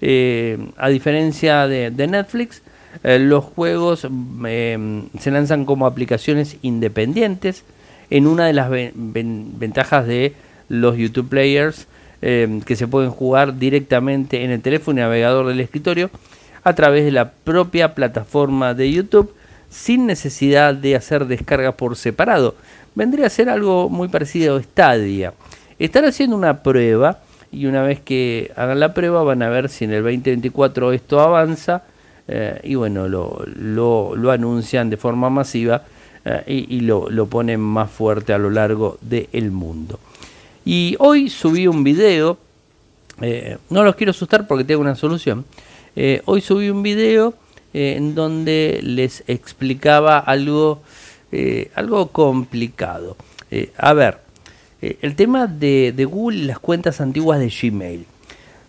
Eh, 0.00 0.58
a 0.76 0.88
diferencia 0.88 1.66
de, 1.66 1.90
Netflix, 1.90 2.62
los 3.02 3.44
juegos 3.44 4.00
se 4.00 5.30
lanzan 5.30 5.64
como 5.64 5.86
aplicaciones 5.86 6.56
independientes. 6.62 7.64
En 8.10 8.26
una 8.26 8.46
de 8.46 8.52
las 8.52 8.70
ventajas 8.70 10.06
de 10.06 10.34
los 10.68 10.96
YouTube 10.96 11.28
Players 11.28 11.86
Em, 12.20 12.62
que 12.62 12.74
se 12.74 12.88
pueden 12.88 13.10
jugar 13.10 13.58
directamente 13.58 14.42
en 14.42 14.50
el 14.50 14.60
teléfono 14.60 14.98
y 14.98 15.02
navegador 15.02 15.46
del 15.46 15.60
escritorio 15.60 16.10
a 16.64 16.74
través 16.74 17.04
de 17.04 17.12
la 17.12 17.30
propia 17.30 17.94
plataforma 17.94 18.74
de 18.74 18.90
YouTube 18.90 19.32
sin 19.70 20.06
necesidad 20.06 20.74
de 20.74 20.96
hacer 20.96 21.26
descarga 21.26 21.72
por 21.72 21.96
separado. 21.96 22.54
Vendría 22.94 23.26
a 23.26 23.30
ser 23.30 23.48
algo 23.48 23.88
muy 23.88 24.08
parecido 24.08 24.56
a 24.56 24.62
Stadia. 24.62 25.34
Están 25.78 26.04
haciendo 26.04 26.36
una 26.36 26.62
prueba 26.62 27.20
y 27.52 27.66
una 27.66 27.82
vez 27.82 28.00
que 28.00 28.52
hagan 28.56 28.80
la 28.80 28.94
prueba 28.94 29.22
van 29.22 29.42
a 29.42 29.48
ver 29.48 29.68
si 29.68 29.84
en 29.84 29.92
el 29.92 30.02
2024 30.02 30.92
esto 30.92 31.20
avanza 31.20 31.84
eh, 32.26 32.60
y 32.62 32.74
bueno, 32.74 33.08
lo, 33.08 33.42
lo, 33.46 34.30
anuncian 34.30 34.90
de 34.90 34.98
forma 34.98 35.30
masiva 35.30 35.82
eh, 36.24 36.66
y, 36.68 36.80
lo, 36.80 37.08
lo, 37.08 37.26
ponen 37.26 37.58
más 37.60 37.90
fuerte 37.90 38.34
a 38.34 38.38
lo 38.38 38.50
largo 38.50 38.98
del 39.00 39.50
mundo. 39.50 39.98
Y 40.64 40.94
hoy 40.98 41.30
subí 41.30 41.66
un 41.66 41.82
video, 41.82 42.36
eh, 43.22 43.56
no 43.70 43.82
los 43.82 43.94
quiero 43.96 44.10
asustar 44.10 44.46
porque 44.46 44.64
tengo 44.64 44.82
una 44.82 44.94
solución. 44.94 45.46
Hoy 46.26 46.40
subí 46.42 46.70
un 46.70 46.84
video 46.84 47.34
eh, 47.74 47.94
en 47.96 48.14
donde 48.14 48.80
les 48.82 49.24
explicaba 49.26 50.18
algo, 50.18 50.82
algo 51.74 52.08
complicado. 52.08 53.16
a 53.76 53.92
ver, 53.92 54.18
el 54.80 55.14
tema 55.14 55.46
de, 55.46 55.92
de 55.94 56.04
Google 56.04 56.38
y 56.38 56.44
las 56.44 56.58
cuentas 56.58 57.00
antiguas 57.00 57.38
de 57.38 57.50
Gmail. 57.50 58.06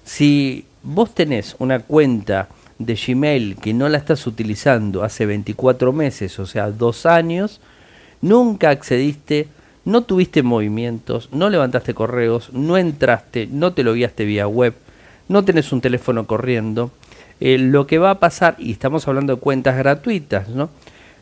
Si 0.03 0.65
vos 0.83 1.15
tenés 1.15 1.55
una 1.59 1.79
cuenta 1.79 2.49
de 2.77 2.95
Gmail 2.95 3.55
que 3.57 3.73
no 3.73 3.87
la 3.87 3.97
estás 3.97 4.27
utilizando 4.27 5.03
hace 5.03 5.25
24 5.25 5.93
meses, 5.93 6.37
o 6.39 6.45
sea, 6.45 6.71
dos 6.71 7.05
años, 7.05 7.61
nunca 8.21 8.71
accediste 8.71 9.47
no 9.89 10.03
tuviste 10.03 10.43
movimientos, 10.43 11.29
no 11.31 11.49
levantaste 11.49 11.93
correos, 11.93 12.51
no 12.53 12.77
entraste, 12.77 13.47
no 13.51 13.73
te 13.73 13.83
lo 13.83 13.93
guiaste 13.93 14.25
vía 14.25 14.47
web, 14.47 14.75
no 15.27 15.43
tenés 15.43 15.71
un 15.71 15.81
teléfono 15.81 16.27
corriendo, 16.27 16.91
eh, 17.39 17.57
lo 17.57 17.87
que 17.87 17.97
va 17.97 18.11
a 18.11 18.19
pasar, 18.19 18.55
y 18.57 18.71
estamos 18.71 19.07
hablando 19.07 19.35
de 19.35 19.41
cuentas 19.41 19.77
gratuitas, 19.77 20.49
¿no? 20.49 20.69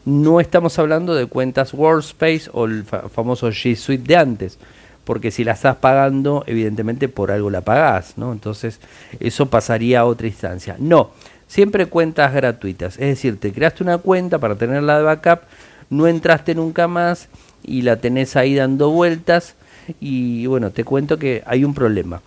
No 0.06 0.40
estamos 0.40 0.80
hablando 0.80 1.16
de 1.16 1.26
cuentas 1.26 1.74
Workspace 1.74 2.50
o 2.54 2.66
el 2.66 2.86
famoso 2.86 3.50
G 3.50 3.76
Suite 3.76 4.08
de 4.08 4.16
antes, 4.16 4.58
porque 5.04 5.32
si 5.32 5.44
la 5.44 5.54
estás 5.54 5.78
pagando, 5.78 6.44
evidentemente 6.48 7.10
por 7.10 7.32
algo 7.32 7.50
la 7.50 7.62
pagás, 7.62 8.18
¿no? 8.18 8.32
Entonces, 8.32 8.80
eso 9.20 9.48
pasaría 9.48 10.02
a 10.02 10.06
otra 10.06 10.28
instancia. 10.28 10.76
No, 10.80 11.12
siempre 11.48 11.88
cuentas 11.88 12.34
gratuitas, 12.34 12.94
es 12.96 13.08
decir, 13.08 13.40
te 13.40 13.52
creaste 13.52 13.84
una 13.84 13.98
cuenta 13.98 14.40
para 14.40 14.56
tenerla 14.56 14.98
de 14.98 15.04
backup, 15.04 15.42
no 15.90 16.08
entraste 16.08 16.56
nunca 16.56 16.88
más, 16.88 17.30
y 17.64 17.82
la 17.82 17.98
tenés 17.98 18.36
ahí 18.36 18.56
dando 18.56 18.90
vueltas 18.90 19.56
y 20.00 20.46
bueno, 20.48 20.72
te 20.72 20.84
cuento 20.84 21.20
que 21.20 21.44
hay 21.46 21.64
un 21.64 21.74
problema. 21.74 22.22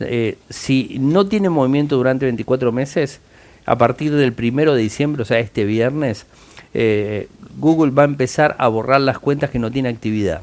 Eh, 0.00 0.38
si 0.48 0.96
no 0.98 1.26
tiene 1.26 1.50
movimiento 1.50 1.96
durante 1.96 2.24
24 2.26 2.72
meses, 2.72 3.20
a 3.66 3.78
partir 3.78 4.14
del 4.14 4.32
primero 4.32 4.74
de 4.74 4.82
diciembre, 4.82 5.22
o 5.22 5.24
sea, 5.24 5.38
este 5.38 5.64
viernes, 5.64 6.26
eh, 6.74 7.28
Google 7.58 7.92
va 7.92 8.02
a 8.02 8.06
empezar 8.06 8.56
a 8.58 8.68
borrar 8.68 9.00
las 9.00 9.18
cuentas 9.18 9.50
que 9.50 9.58
no 9.58 9.70
tiene 9.70 9.88
actividad. 9.88 10.42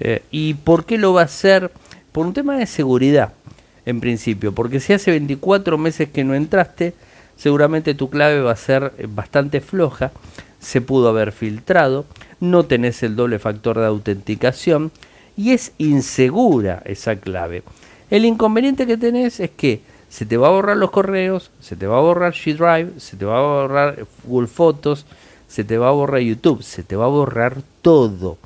Eh, 0.00 0.22
¿Y 0.30 0.54
por 0.54 0.84
qué 0.84 0.98
lo 0.98 1.12
va 1.12 1.22
a 1.22 1.24
hacer? 1.24 1.70
Por 2.12 2.26
un 2.26 2.32
tema 2.32 2.56
de 2.56 2.66
seguridad, 2.66 3.32
en 3.84 4.00
principio, 4.00 4.52
porque 4.52 4.80
si 4.80 4.92
hace 4.92 5.10
24 5.10 5.78
meses 5.78 6.08
que 6.08 6.24
no 6.24 6.34
entraste, 6.34 6.94
seguramente 7.36 7.94
tu 7.94 8.10
clave 8.10 8.40
va 8.40 8.52
a 8.52 8.56
ser 8.56 8.92
bastante 9.08 9.60
floja, 9.60 10.12
se 10.58 10.80
pudo 10.80 11.08
haber 11.08 11.32
filtrado, 11.32 12.04
no 12.40 12.64
tenés 12.64 13.02
el 13.02 13.16
doble 13.16 13.38
factor 13.38 13.78
de 13.78 13.86
autenticación 13.86 14.90
y 15.36 15.52
es 15.52 15.72
insegura 15.78 16.82
esa 16.84 17.16
clave. 17.16 17.62
El 18.10 18.24
inconveniente 18.24 18.86
que 18.86 18.96
tenés 18.96 19.38
es 19.40 19.50
que 19.50 19.82
se 20.08 20.26
te 20.26 20.36
va 20.36 20.48
a 20.48 20.50
borrar 20.50 20.76
los 20.76 20.90
correos, 20.90 21.50
se 21.60 21.76
te 21.76 21.86
va 21.86 21.98
a 21.98 22.02
borrar 22.02 22.32
G 22.32 22.56
Drive, 22.56 23.00
se 23.00 23.16
te 23.16 23.24
va 23.24 23.38
a 23.38 23.42
borrar 23.42 24.06
Google 24.24 24.48
Fotos, 24.48 25.06
se 25.48 25.64
te 25.64 25.78
va 25.78 25.88
a 25.88 25.92
borrar 25.92 26.20
YouTube, 26.20 26.62
se 26.62 26.82
te 26.82 26.96
va 26.96 27.06
a 27.06 27.08
borrar 27.08 27.58
todo. 27.82 28.38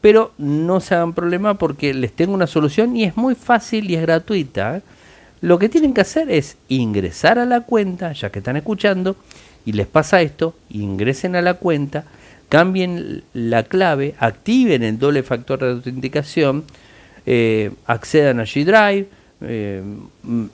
Pero 0.00 0.32
no 0.38 0.80
se 0.80 0.94
hagan 0.94 1.12
problema 1.12 1.54
porque 1.54 1.92
les 1.94 2.12
tengo 2.12 2.34
una 2.34 2.46
solución 2.46 2.96
y 2.96 3.04
es 3.04 3.16
muy 3.16 3.34
fácil 3.34 3.90
y 3.90 3.96
es 3.96 4.02
gratuita. 4.02 4.76
¿eh? 4.76 4.82
Lo 5.40 5.58
que 5.58 5.68
tienen 5.68 5.94
que 5.94 6.02
hacer 6.02 6.30
es 6.30 6.56
ingresar 6.68 7.38
a 7.38 7.46
la 7.46 7.62
cuenta, 7.62 8.12
ya 8.12 8.30
que 8.30 8.38
están 8.38 8.56
escuchando, 8.56 9.16
y 9.64 9.72
les 9.72 9.86
pasa 9.86 10.22
esto, 10.22 10.54
ingresen 10.70 11.36
a 11.36 11.42
la 11.42 11.54
cuenta, 11.54 12.04
cambien 12.48 13.24
la 13.34 13.64
clave, 13.64 14.14
activen 14.18 14.82
el 14.82 14.98
doble 14.98 15.22
factor 15.22 15.60
de 15.60 15.70
autenticación, 15.70 16.64
eh, 17.26 17.72
accedan 17.86 18.40
a 18.40 18.44
G 18.44 18.64
Drive, 18.64 19.08
eh, 19.40 19.82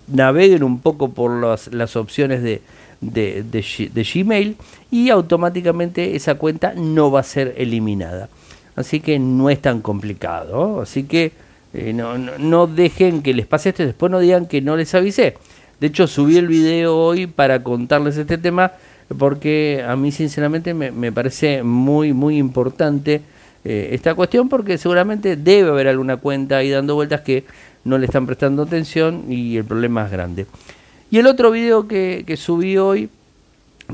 naveguen 0.09 0.63
un 0.63 0.81
poco 0.81 1.11
por 1.11 1.31
las, 1.43 1.97
opciones 1.97 2.43
de, 2.43 2.63
Gmail 3.01 4.57
y 4.91 5.11
automáticamente 5.11 6.17
esa 6.17 6.37
cuenta 6.37 6.75
no 6.75 7.11
va 7.11 7.21
a 7.21 7.25
ser 7.25 7.55
eliminada. 7.57 8.29
Así 8.77 9.01
que 9.01 9.19
no 9.19 9.51
es 9.51 9.61
tan 9.61 9.81
complicado. 9.81 10.81
Así 10.81 11.05
que 11.05 11.33
eh, 11.73 11.93
no, 11.93 12.19
no, 12.19 12.67
dejen 12.67 13.23
que 13.23 13.35
les 13.35 13.47
pase 13.47 13.71
esto 13.71 13.83
y 13.83 13.87
después 13.87 14.11
no 14.11 14.21
digan 14.21 14.47
que 14.47 14.61
no 14.61 14.77
les 14.77 14.95
avisé. 14.95 15.35
De 15.81 15.89
hecho, 15.89 16.07
subí 16.07 16.37
el 16.37 16.49
video 16.49 16.97
hoy 16.97 17.27
para 17.27 17.63
contarles 17.63 18.17
este 18.17 18.39
tema 18.39 18.73
porque 19.19 19.85
a 19.87 19.97
mí 19.97 20.13
sinceramente 20.13 20.75
me, 20.75 21.13
parece 21.13 21.63
muy, 21.63 22.13
muy 22.13 22.39
importante 22.39 23.23
eh, 23.65 23.91
esta 23.93 24.15
cuestión 24.15 24.49
porque 24.49 24.79
seguramente 24.79 25.37
debe 25.37 25.71
haber 25.71 25.89
alguna 25.89 26.17
cuenta 26.17 26.59
ahí 26.59 26.71
dando 26.71 26.95
vueltas 26.95 27.21
que 27.21 27.45
no 27.85 27.99
le 27.99 28.07
están 28.07 28.27
prestando 28.27 28.63
atención 28.63 29.25
y 29.31 29.57
el 29.57 29.65
problema 29.65 30.05
es 30.05 30.11
grande. 30.11 30.47
Y 31.11 31.19
el 31.19 31.27
otro 31.27 31.51
video 31.51 31.87
que, 31.87 32.25
subí 32.37 32.77
hoy 32.77 33.09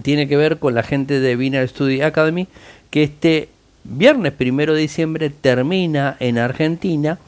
tiene 0.03 0.29
que 0.29 0.37
ver 0.37 0.59
con 0.59 0.75
la 0.75 0.83
gente 0.83 1.21
de 1.21 1.37
Binary 1.37 1.69
Study 1.69 2.01
Academy, 2.03 2.47
que 2.91 3.03
este 3.03 3.49
viernes 3.85 4.33
primero 4.33 4.75
de 4.75 4.81
diciembre 4.83 5.31
termina 5.31 6.17
en 6.21 6.39
Argentina, 6.39 7.19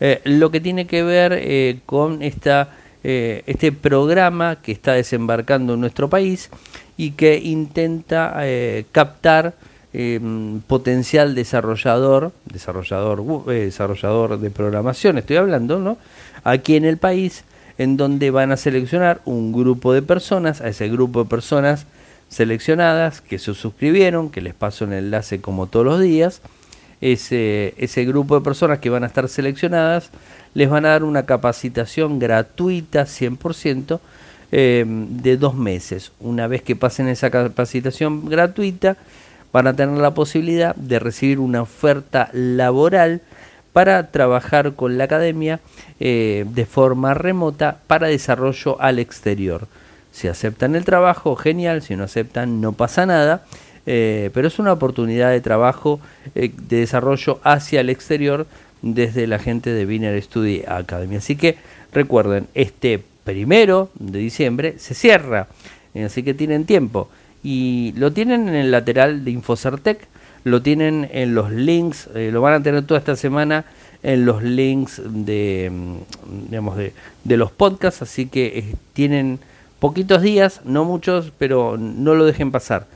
eh, 0.00 0.20
lo 0.24 0.50
que 0.50 0.60
tiene 0.60 0.86
que 0.86 1.02
ver 1.02 1.32
eh, 1.36 1.78
con 1.86 2.22
esta, 2.22 2.70
este 3.02 3.70
programa 3.70 4.56
que 4.62 4.72
está 4.72 4.94
desembarcando 4.94 5.74
en 5.74 5.80
nuestro 5.80 6.08
país 6.08 6.48
y 6.96 7.12
que 7.12 7.38
intenta 7.38 8.34
eh, 8.42 8.84
captar 8.92 9.54
em, 9.94 10.60
potencial 10.60 11.34
desarrollador, 11.34 12.32
desarrollador, 12.44 13.44
eh, 13.48 13.66
desarrollador 13.66 14.38
de 14.38 14.50
programación, 14.50 15.18
estoy 15.18 15.36
hablando, 15.36 15.78
¿no? 15.78 15.96
Aquí 16.42 16.76
en 16.76 16.84
el 16.84 16.98
país, 16.98 17.44
en 17.78 17.96
donde 17.96 18.30
van 18.30 18.52
a 18.52 18.56
seleccionar 18.56 19.20
un 19.24 19.52
grupo 19.52 19.92
de 19.92 20.02
personas, 20.02 20.60
a 20.60 20.68
ese 20.68 20.88
grupo 20.88 21.24
de 21.24 21.30
personas 21.30 21.86
seleccionadas 22.28 23.20
que 23.20 23.38
se 23.38 23.54
suscribieron, 23.54 24.30
que 24.30 24.40
les 24.40 24.54
paso 24.54 24.84
el 24.84 24.92
enlace 24.92 25.40
como 25.40 25.68
todos 25.68 25.86
los 25.86 26.00
días. 26.00 26.42
Ese, 27.00 27.74
ese 27.76 28.04
grupo 28.04 28.34
de 28.36 28.44
personas 28.44 28.78
que 28.78 28.90
van 28.90 29.04
a 29.04 29.06
estar 29.06 29.28
seleccionadas 29.28 30.10
les 30.54 30.68
van 30.70 30.86
a 30.86 30.90
dar 30.90 31.04
una 31.04 31.26
capacitación 31.26 32.18
gratuita 32.18 33.04
100% 33.04 34.00
eh, 34.52 34.84
de 34.86 35.36
dos 35.36 35.54
meses. 35.54 36.12
Una 36.20 36.46
vez 36.46 36.62
que 36.62 36.76
pasen 36.76 37.08
esa 37.08 37.30
capacitación 37.30 38.28
gratuita, 38.28 38.96
van 39.54 39.68
a 39.68 39.76
tener 39.76 39.98
la 39.98 40.14
posibilidad 40.14 40.74
de 40.74 40.98
recibir 40.98 41.38
una 41.38 41.62
oferta 41.62 42.28
laboral 42.32 43.22
para 43.72 44.10
trabajar 44.10 44.72
con 44.72 44.98
la 44.98 45.04
academia 45.04 45.60
eh, 46.00 46.44
de 46.48 46.66
forma 46.66 47.14
remota 47.14 47.78
para 47.86 48.08
desarrollo 48.08 48.80
al 48.80 48.98
exterior. 48.98 49.68
Si 50.10 50.26
aceptan 50.26 50.74
el 50.74 50.84
trabajo, 50.84 51.36
genial, 51.36 51.82
si 51.82 51.94
no 51.94 52.02
aceptan, 52.02 52.60
no 52.60 52.72
pasa 52.72 53.06
nada. 53.06 53.44
Eh, 53.86 54.30
pero 54.34 54.48
es 54.48 54.58
una 54.58 54.72
oportunidad 54.72 55.30
de 55.30 55.40
trabajo, 55.40 56.00
de 56.34 56.50
desarrollo 56.66 57.38
hacia 57.44 57.80
el 57.80 57.90
exterior 57.90 58.48
desde 58.82 59.28
la 59.28 59.38
gente 59.38 59.70
de 59.70 59.86
Biner 59.86 60.20
Study 60.20 60.64
Academy. 60.66 61.16
Así 61.16 61.36
que 61.36 61.58
recuerden, 61.92 62.48
este 62.54 63.00
primero 63.22 63.90
de 63.94 64.18
diciembre 64.18 64.74
se 64.78 64.94
cierra, 64.94 65.46
así 65.94 66.24
que 66.24 66.34
tienen 66.34 66.64
tiempo. 66.64 67.08
Y 67.44 67.92
lo 67.96 68.12
tienen 68.12 68.48
en 68.48 68.54
el 68.56 68.70
lateral 68.72 69.24
de 69.24 69.30
Infocertec, 69.30 70.08
lo 70.42 70.62
tienen 70.62 71.08
en 71.12 71.34
los 71.34 71.52
links, 71.52 72.08
eh, 72.14 72.30
lo 72.32 72.40
van 72.40 72.54
a 72.54 72.62
tener 72.62 72.84
toda 72.84 72.98
esta 72.98 73.14
semana 73.14 73.66
en 74.02 74.26
los 74.26 74.42
links 74.42 75.00
de, 75.04 75.70
mm, 75.70 76.48
digamos, 76.50 76.76
de, 76.76 76.92
de 77.22 77.36
los 77.36 77.52
podcasts, 77.52 78.02
así 78.02 78.26
que 78.26 78.58
eh, 78.58 78.74
tienen 78.94 79.38
poquitos 79.78 80.22
días, 80.22 80.62
no 80.64 80.84
muchos, 80.84 81.32
pero 81.38 81.76
no 81.78 82.14
lo 82.14 82.24
dejen 82.24 82.50
pasar. 82.50 82.86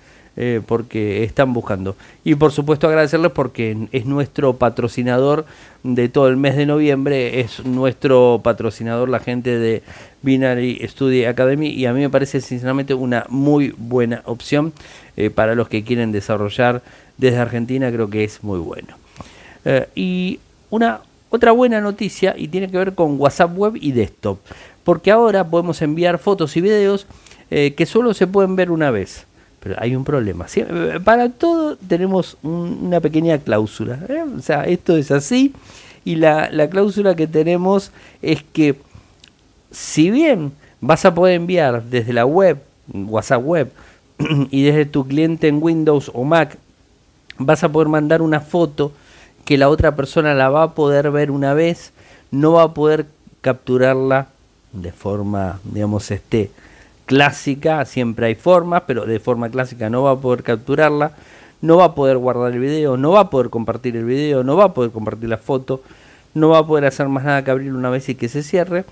Eh, 0.41 0.61
porque 0.65 1.25
están 1.25 1.53
buscando. 1.53 1.97
Y 2.23 2.37
por 2.37 2.53
supuesto 2.53 2.87
agradecerles 2.87 3.33
porque 3.33 3.77
es 3.91 4.07
nuestro 4.07 4.55
patrocinador 4.55 5.47
de 5.83 6.09
todo 6.09 6.29
el 6.29 6.37
mes 6.37 6.57
de 6.57 6.65
noviembre, 6.65 7.41
es 7.41 7.65
nuestro 7.65 8.41
patrocinador 8.45 9.09
la 9.09 9.19
gente 9.19 9.59
de 9.59 9.83
Binary 10.23 10.81
Study 10.87 11.25
Academy 11.25 11.71
y 11.71 11.87
a 11.87 11.93
mí 11.93 12.03
me 12.03 12.09
parece 12.09 12.41
sinceramente 12.41 12.95
una 12.95 13.27
muy 13.29 13.75
buena 13.77 14.23
opción 14.27 14.73
eh, 15.17 15.29
para 15.29 15.57
los 15.57 15.69
que 15.69 15.83
quieren 15.83 16.13
desarrollar 16.13 16.83
desde 17.17 17.39
Argentina, 17.39 17.91
creo 17.91 18.09
que 18.09 18.23
es 18.23 18.45
muy 18.45 18.61
bueno. 18.61 18.95
Eh, 19.65 19.89
y 19.97 20.39
una 20.71 21.01
otra 21.31 21.51
buena 21.51 21.81
noticia 21.81 22.37
y 22.39 22.47
tiene 22.47 22.71
que 22.71 22.79
ver 22.79 22.95
con 22.95 23.21
WhatsApp 23.21 23.59
Web 23.59 23.73
y 23.81 23.91
Desktop, 23.91 24.39
porque 24.85 25.11
ahora 25.11 25.43
podemos 25.43 25.83
enviar 25.83 26.19
fotos 26.19 26.57
y 26.57 26.61
videos 26.61 27.09
que 27.51 27.87
solo 27.87 28.13
se 28.13 28.27
pueden 28.27 28.57
ver 28.57 28.71
una 28.71 28.91
vez. 28.91 29.27
Pero 29.61 29.75
hay 29.79 29.97
un 29.97 30.05
problema. 30.05 30.47
Para 31.05 31.31
todo 31.31 31.77
tenemos 31.77 32.37
una 32.43 33.01
pequeña 33.01 33.39
cláusula. 33.39 33.99
¿eh? 34.09 34.25
O 34.37 34.41
sea, 34.41 34.65
esto 34.65 34.97
es 34.97 35.11
así. 35.11 35.53
Y 36.05 36.17
la, 36.17 36.51
cláusula 36.71 37.17
que 37.17 37.27
tenemos 37.27 37.91
es 38.23 38.43
que 38.43 38.77
si 39.71 40.11
bien 40.11 40.53
vas 40.81 41.05
a 41.05 41.15
poder 41.15 41.35
enviar 41.35 41.83
desde 41.83 42.13
la 42.13 42.25
web, 42.25 42.59
WhatsApp 42.93 43.43
web, 43.45 43.73
y 44.51 44.63
desde 44.63 44.87
tu 44.87 45.07
cliente 45.07 45.49
en 45.49 45.63
Windows 45.63 46.11
o 46.15 46.25
Mac, 46.25 46.57
vas 47.39 47.63
a 47.65 47.71
poder 47.71 47.89
mandar 47.89 48.23
una 48.23 48.41
foto 48.41 48.93
que 49.45 49.59
la 49.59 49.69
otra 49.69 49.97
persona 49.97 50.35
la 50.35 50.51
va 50.51 50.63
a 50.63 50.75
poder 50.75 51.11
ver 51.11 51.31
una 51.31 51.55
vez, 51.55 51.93
no 52.31 52.53
va 52.53 52.65
a 52.65 52.75
poder 52.75 53.07
capturarla 53.41 54.29
de 54.73 54.93
forma, 54.93 55.61
digamos, 55.65 56.11
este, 56.11 56.51
clásica, 57.09 57.87
siempre 57.87 58.27
hay 58.27 58.35
formas, 58.35 58.83
pero 58.87 59.07
de 59.07 59.19
forma 59.19 59.49
clásica 59.49 59.89
no 59.89 60.03
va 60.03 60.11
a 60.11 60.17
poder 60.17 60.43
capturarla, 60.43 61.13
no 61.63 61.79
va 61.79 61.87
a 61.87 61.95
poder 61.95 62.19
guardar 62.19 62.53
el 62.53 62.61
video, 62.61 62.99
no 62.99 63.13
va 63.13 63.21
a 63.21 63.31
poder 63.31 63.49
compartir 63.49 63.97
el 63.97 64.05
video, 64.05 64.45
no 64.45 64.57
va 64.57 64.65
a 64.65 64.75
poder 64.75 64.91
compartir 64.91 65.31
la 65.31 65.39
foto, 65.39 65.83
no 66.35 66.51
va 66.51 66.59
a 66.59 66.67
poder 66.67 66.85
hacer 66.85 67.09
más 67.09 67.25
nada 67.25 67.43
que 67.43 67.51
abrirlo 67.51 67.79
una 67.79 67.89
vez 67.89 68.11
y 68.11 68.15
que 68.15 68.29
se 68.29 68.43
cierre. 68.43 68.85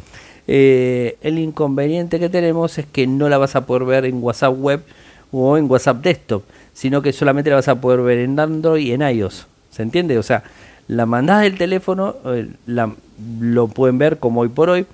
Eh, 0.48 1.18
el 1.20 1.38
inconveniente 1.38 2.18
que 2.18 2.31
tenemos 2.31 2.79
es 2.79 2.87
que 2.87 3.07
no 3.07 3.29
la 3.29 3.37
vas 3.37 3.55
a 3.55 3.66
poder 3.66 3.85
ver 3.85 4.07
en 4.07 4.22
WhatsApp 4.22 4.55
web 4.59 4.83
o 5.31 5.59
en 5.59 5.70
WhatsApp 5.70 6.02
desktop, 6.02 6.42
sino 6.72 7.02
que 7.02 7.12
solamente 7.12 7.50
la 7.50 7.57
vas 7.57 7.68
a 7.68 7.79
poder 7.83 8.00
ver 8.00 8.20
en 8.20 8.40
Android 8.40 8.83
y 8.83 8.92
en 8.92 9.02
iOS. 9.02 9.46
¿Se 9.70 9.83
entiende? 9.83 10.16
O 10.16 10.22
sea, 10.22 10.42
la 10.88 11.05
mandás 11.05 11.42
del 11.42 11.59
teléfono, 11.59 12.16
eh, 12.24 12.48
la, 12.64 12.94
lo 13.40 13.68
pueden 13.68 13.98
ver 13.98 14.18
como 14.18 14.40
hoy 14.40 14.48
por 14.48 14.70
hoy, 14.70 14.87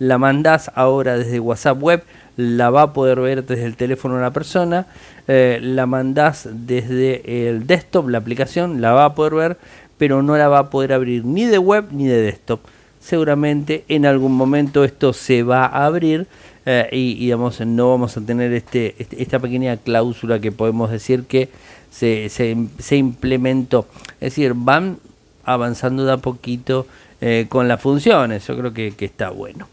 la 0.00 0.16
mandás 0.16 0.72
ahora 0.74 1.16
desde 1.18 1.38
WhatsApp 1.38 1.80
web, 1.80 2.02
la 2.36 2.70
va 2.70 2.82
a 2.82 2.92
poder 2.94 3.20
ver 3.20 3.44
desde 3.44 3.66
el 3.66 3.76
teléfono 3.76 4.16
de 4.16 4.22
la 4.22 4.32
persona, 4.32 4.86
eh, 5.28 5.58
la 5.62 5.84
mandás 5.86 6.48
desde 6.50 7.48
el 7.48 7.66
desktop, 7.66 8.08
la 8.08 8.18
aplicación, 8.18 8.80
la 8.80 8.92
va 8.92 9.04
a 9.04 9.14
poder 9.14 9.34
ver, 9.34 9.58
pero 9.98 10.22
no 10.22 10.38
la 10.38 10.48
va 10.48 10.58
a 10.58 10.70
poder 10.70 10.94
abrir 10.94 11.26
ni 11.26 11.44
de 11.44 11.58
web 11.58 11.88
ni 11.90 12.06
de 12.06 12.22
desktop. 12.22 12.60
Seguramente 12.98 13.84
en 13.88 14.06
algún 14.06 14.32
momento 14.32 14.84
esto 14.84 15.12
se 15.12 15.42
va 15.42 15.66
a 15.66 15.84
abrir 15.84 16.26
eh, 16.64 16.88
y, 16.92 17.16
digamos, 17.16 17.60
no 17.60 17.90
vamos 17.90 18.16
a 18.16 18.22
tener 18.22 18.54
este, 18.54 18.94
este, 18.98 19.22
esta 19.22 19.38
pequeña 19.38 19.76
cláusula 19.76 20.40
que 20.40 20.50
podemos 20.50 20.90
decir 20.90 21.24
que 21.24 21.50
se, 21.90 22.30
se, 22.30 22.96
implementó. 22.96 23.86
Es 24.14 24.32
decir, 24.32 24.54
van 24.54 24.98
avanzando 25.44 26.06
de 26.06 26.12
a 26.12 26.16
poquito 26.16 26.86
eh, 27.20 27.46
con 27.50 27.68
las 27.68 27.82
funciones. 27.82 28.46
Yo 28.46 28.56
creo 28.56 28.72
que 28.72 28.94
está 29.04 29.28
bueno. 29.28 29.68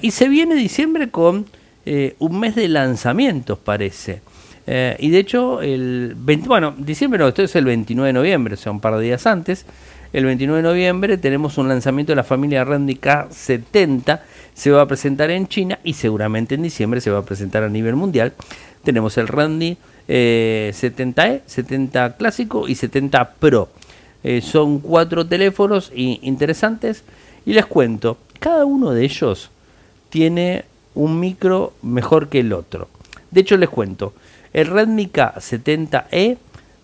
Y 0.00 0.10
se 0.12 0.28
viene 0.28 0.54
diciembre 0.54 1.10
con 1.10 1.46
eh, 1.86 2.16
un 2.18 2.40
mes 2.40 2.54
de 2.54 2.68
lanzamientos, 2.68 3.58
parece. 3.58 4.22
Eh, 4.66 4.96
y 4.98 5.10
de 5.10 5.18
hecho, 5.18 5.60
el 5.60 6.14
20, 6.16 6.48
bueno, 6.48 6.74
diciembre 6.78 7.18
no, 7.18 7.28
esto 7.28 7.42
es 7.42 7.54
el 7.56 7.66
29 7.66 8.06
de 8.06 8.12
noviembre, 8.14 8.54
o 8.54 8.56
sea, 8.56 8.72
un 8.72 8.80
par 8.80 8.96
de 8.96 9.04
días 9.04 9.26
antes. 9.26 9.66
El 10.14 10.24
29 10.24 10.62
de 10.62 10.68
noviembre 10.68 11.18
tenemos 11.18 11.58
un 11.58 11.68
lanzamiento 11.68 12.12
de 12.12 12.16
la 12.16 12.24
familia 12.24 12.64
Randy 12.64 12.94
K70. 12.94 14.20
Se 14.54 14.70
va 14.70 14.82
a 14.82 14.86
presentar 14.86 15.30
en 15.30 15.48
China 15.48 15.78
y 15.84 15.94
seguramente 15.94 16.54
en 16.54 16.62
diciembre 16.62 17.00
se 17.00 17.10
va 17.10 17.18
a 17.18 17.24
presentar 17.24 17.64
a 17.64 17.68
nivel 17.68 17.96
mundial. 17.96 18.32
Tenemos 18.84 19.18
el 19.18 19.28
Randy 19.28 19.76
70E, 20.08 21.42
70 21.46 22.16
clásico 22.16 22.68
y 22.68 22.76
70 22.76 23.32
Pro. 23.34 23.68
Eh, 24.22 24.40
son 24.40 24.78
cuatro 24.78 25.26
teléfonos 25.26 25.90
interesantes 25.94 27.02
y 27.44 27.52
les 27.52 27.66
cuento, 27.66 28.18
cada 28.38 28.64
uno 28.64 28.92
de 28.92 29.04
ellos 29.04 29.50
tiene 30.14 30.64
un 30.94 31.18
micro 31.18 31.72
mejor 31.82 32.28
que 32.28 32.38
el 32.38 32.52
otro. 32.52 32.86
De 33.32 33.40
hecho, 33.40 33.56
les 33.56 33.68
cuento, 33.68 34.14
el 34.52 34.68
Redmi 34.68 35.08
K70e 35.08 36.36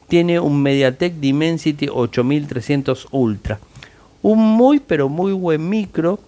tiene 0.08 0.40
un 0.40 0.60
MediaTek 0.60 1.14
Dimensity 1.14 1.86
8300 1.88 3.06
Ultra. 3.12 3.60
Un 4.22 4.40
muy 4.40 4.80
pero 4.80 5.08
muy 5.08 5.30
buen 5.32 5.68
micro 5.68 6.18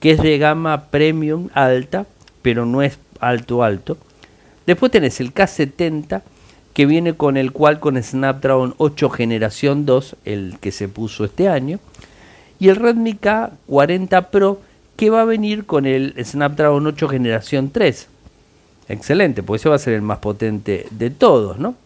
que 0.00 0.10
es 0.10 0.20
de 0.20 0.36
gama 0.38 0.86
premium 0.86 1.48
alta, 1.54 2.06
pero 2.42 2.66
no 2.66 2.82
es 2.82 2.98
alto 3.20 3.62
alto. 3.62 3.96
Después 4.66 4.90
tenés 4.90 5.20
el 5.20 5.32
K70 5.32 6.22
que 6.74 6.86
viene 6.86 7.14
con 7.14 7.36
el 7.36 7.52
cual 7.52 7.78
con 7.78 8.02
Snapdragon 8.02 8.74
8 8.78 9.10
generación 9.10 9.86
2, 9.86 10.16
el 10.24 10.58
que 10.60 10.72
se 10.72 10.88
puso 10.88 11.24
este 11.24 11.48
año, 11.48 11.78
y 12.58 12.68
el 12.68 12.74
Redmi 12.74 13.14
K40 13.14 14.26
Pro 14.30 14.60
que 14.98 15.08
va 15.10 15.22
a 15.22 15.24
venir 15.24 15.64
con 15.64 15.86
el 15.86 16.12
Snapdragon 16.22 16.86
8 16.88 17.08
generación 17.08 17.70
3. 17.70 18.08
Excelente, 18.88 19.44
porque 19.44 19.60
ese 19.60 19.68
va 19.68 19.76
a 19.76 19.78
ser 19.78 19.94
el 19.94 20.02
más 20.02 20.18
potente 20.18 20.88
de 20.90 21.10
todos, 21.10 21.56
¿no? 21.56 21.76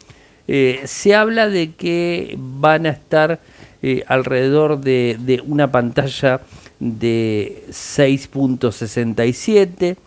Eh, 0.48 0.80
se 0.86 1.14
habla 1.14 1.50
de 1.50 1.72
que 1.72 2.34
van 2.38 2.86
a 2.86 2.88
estar 2.88 3.38
eh, 3.82 4.02
alrededor 4.06 4.80
de, 4.80 5.42
una 5.46 5.70
pantalla 5.70 6.40
de 6.80 7.64
6.67. 7.68 9.98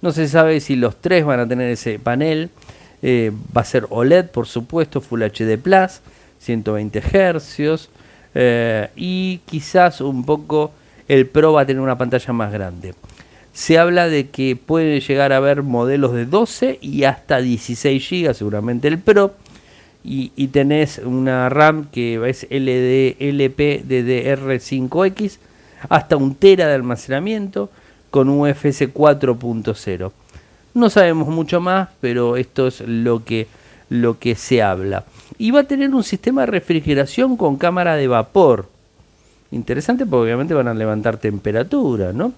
No 0.00 0.12
se 0.12 0.28
sabe 0.28 0.60
si 0.60 0.76
los 0.76 0.94
tres 1.00 1.24
van 1.24 1.40
a 1.40 1.48
tener 1.48 1.68
ese 1.68 1.98
panel. 1.98 2.48
Eh, 3.02 3.32
va 3.56 3.62
a 3.62 3.64
ser 3.64 3.88
OLED, 3.90 4.26
por 4.26 4.46
supuesto, 4.46 5.00
Full 5.00 5.24
HD 5.24 5.58
Plus, 5.58 6.00
120 6.38 7.00
Hz. 7.00 7.88
y 8.94 9.38
quizás 9.46 10.00
un 10.00 10.24
poco 10.24 10.70
el 11.08 11.26
Pro 11.26 11.52
va 11.52 11.62
a 11.62 11.66
tener 11.66 11.82
una 11.82 11.98
pantalla 11.98 12.32
más 12.32 12.52
grande. 12.52 12.94
Se 13.52 13.78
habla 13.78 14.08
de 14.08 14.30
que 14.30 14.56
puede 14.56 15.00
llegar 15.00 15.32
a 15.32 15.36
haber 15.36 15.62
modelos 15.62 16.14
de 16.14 16.24
12 16.24 16.78
y 16.80 17.04
hasta 17.04 17.40
16 17.40 18.10
GB, 18.10 18.34
seguramente 18.34 18.88
el 18.88 18.98
Pro. 18.98 19.34
Y, 20.04 20.48
tenés 20.48 20.98
una 20.98 21.48
RAM 21.48 21.86
que 21.92 22.14
es 22.28 22.42
LDLP 22.50 23.86
DDR5X, 23.86 25.38
hasta 25.88 26.16
un 26.16 26.34
tera 26.34 26.66
de 26.66 26.74
almacenamiento 26.74 27.70
con 28.10 28.28
UFS 28.28 28.92
4.0. 28.92 30.12
No 30.74 30.90
sabemos 30.90 31.28
mucho 31.28 31.60
más, 31.60 31.88
pero 32.00 32.36
esto 32.36 32.66
es 32.66 32.80
lo 32.80 33.24
que, 33.24 33.46
lo 33.90 34.18
que 34.18 34.34
se 34.34 34.60
habla. 34.60 35.04
Y 35.38 35.52
va 35.52 35.60
a 35.60 35.64
tener 35.64 35.94
un 35.94 36.02
sistema 36.02 36.40
de 36.42 36.46
refrigeración 36.46 37.36
con 37.36 37.56
cámara 37.56 37.94
de 37.94 38.08
vapor 38.08 38.71
interesante 39.52 40.04
porque 40.04 40.24
obviamente 40.24 40.54
van 40.54 40.68
a 40.68 40.74
levantar 40.74 41.18
temperatura, 41.18 42.12
¿no? 42.12 42.32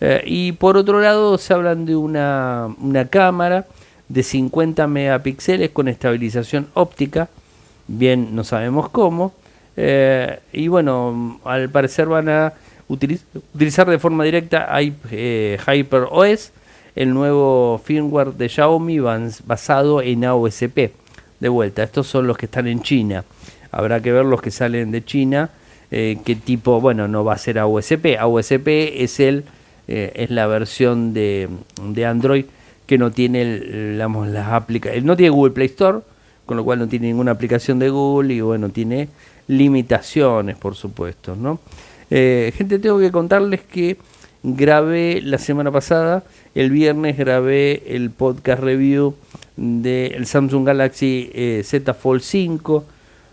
Eh, 0.00 0.22
y 0.24 0.52
por 0.52 0.76
otro 0.76 1.00
lado 1.00 1.36
se 1.36 1.52
hablan 1.52 1.84
de 1.84 1.96
una, 1.96 2.68
una 2.80 3.06
cámara 3.08 3.66
de 4.08 4.22
50 4.22 4.86
megapíxeles 4.86 5.70
con 5.70 5.88
estabilización 5.88 6.68
óptica, 6.74 7.28
bien 7.86 8.34
no 8.34 8.44
sabemos 8.44 8.88
cómo, 8.88 9.34
eh, 9.76 10.40
y 10.52 10.68
bueno, 10.68 11.40
al 11.44 11.68
parecer 11.70 12.06
van 12.06 12.28
a 12.28 12.52
utilizar 12.88 13.88
de 13.88 13.98
forma 13.98 14.24
directa 14.24 14.68
eh, 15.10 15.58
HyperOS, 15.66 16.52
el 16.96 17.14
nuevo 17.14 17.80
firmware 17.84 18.32
de 18.34 18.48
Xiaomi 18.48 18.98
basado 18.98 20.02
en 20.02 20.24
AOSP. 20.24 20.90
De 21.38 21.48
vuelta, 21.48 21.82
estos 21.82 22.06
son 22.08 22.26
los 22.26 22.36
que 22.36 22.46
están 22.46 22.66
en 22.66 22.82
China. 22.82 23.24
Habrá 23.70 24.02
que 24.02 24.12
ver 24.12 24.24
los 24.24 24.42
que 24.42 24.50
salen 24.50 24.90
de 24.90 25.04
China, 25.04 25.50
eh, 25.90 26.18
qué 26.24 26.36
tipo, 26.36 26.80
bueno, 26.80 27.08
no 27.08 27.24
va 27.24 27.34
a 27.34 27.38
ser 27.38 27.58
AOSP. 27.58 28.16
AOSP 28.18 28.68
es 28.68 29.20
el 29.20 29.44
es 29.92 30.30
la 30.30 30.46
versión 30.46 31.12
de, 31.12 31.48
de 31.82 32.06
Android 32.06 32.44
que 32.86 32.98
no 32.98 33.10
tiene 33.10 33.96
las 33.96 34.48
aplicaciones, 34.48 35.04
no 35.04 35.16
tiene 35.16 35.30
Google 35.30 35.52
Play 35.52 35.66
Store, 35.66 35.98
con 36.46 36.56
lo 36.56 36.64
cual 36.64 36.80
no 36.80 36.88
tiene 36.88 37.06
ninguna 37.06 37.30
aplicación 37.30 37.78
de 37.78 37.88
Google 37.88 38.34
y 38.34 38.40
bueno, 38.40 38.70
tiene 38.70 39.08
limitaciones, 39.46 40.56
por 40.56 40.74
supuesto, 40.74 41.36
¿no? 41.36 41.60
Eh, 42.10 42.52
gente, 42.56 42.80
tengo 42.80 42.98
que 42.98 43.12
contarles 43.12 43.60
que 43.60 43.96
grabé 44.42 45.20
la 45.22 45.38
semana 45.38 45.70
pasada, 45.70 46.24
el 46.56 46.72
viernes 46.72 47.16
grabé 47.16 47.94
el 47.94 48.10
podcast 48.10 48.60
review 48.60 49.14
del 49.56 50.26
Samsung 50.26 50.66
Galaxy 50.66 51.30
eh, 51.32 51.62
Z 51.64 51.94
Fold 51.94 52.22
5. 52.22 52.84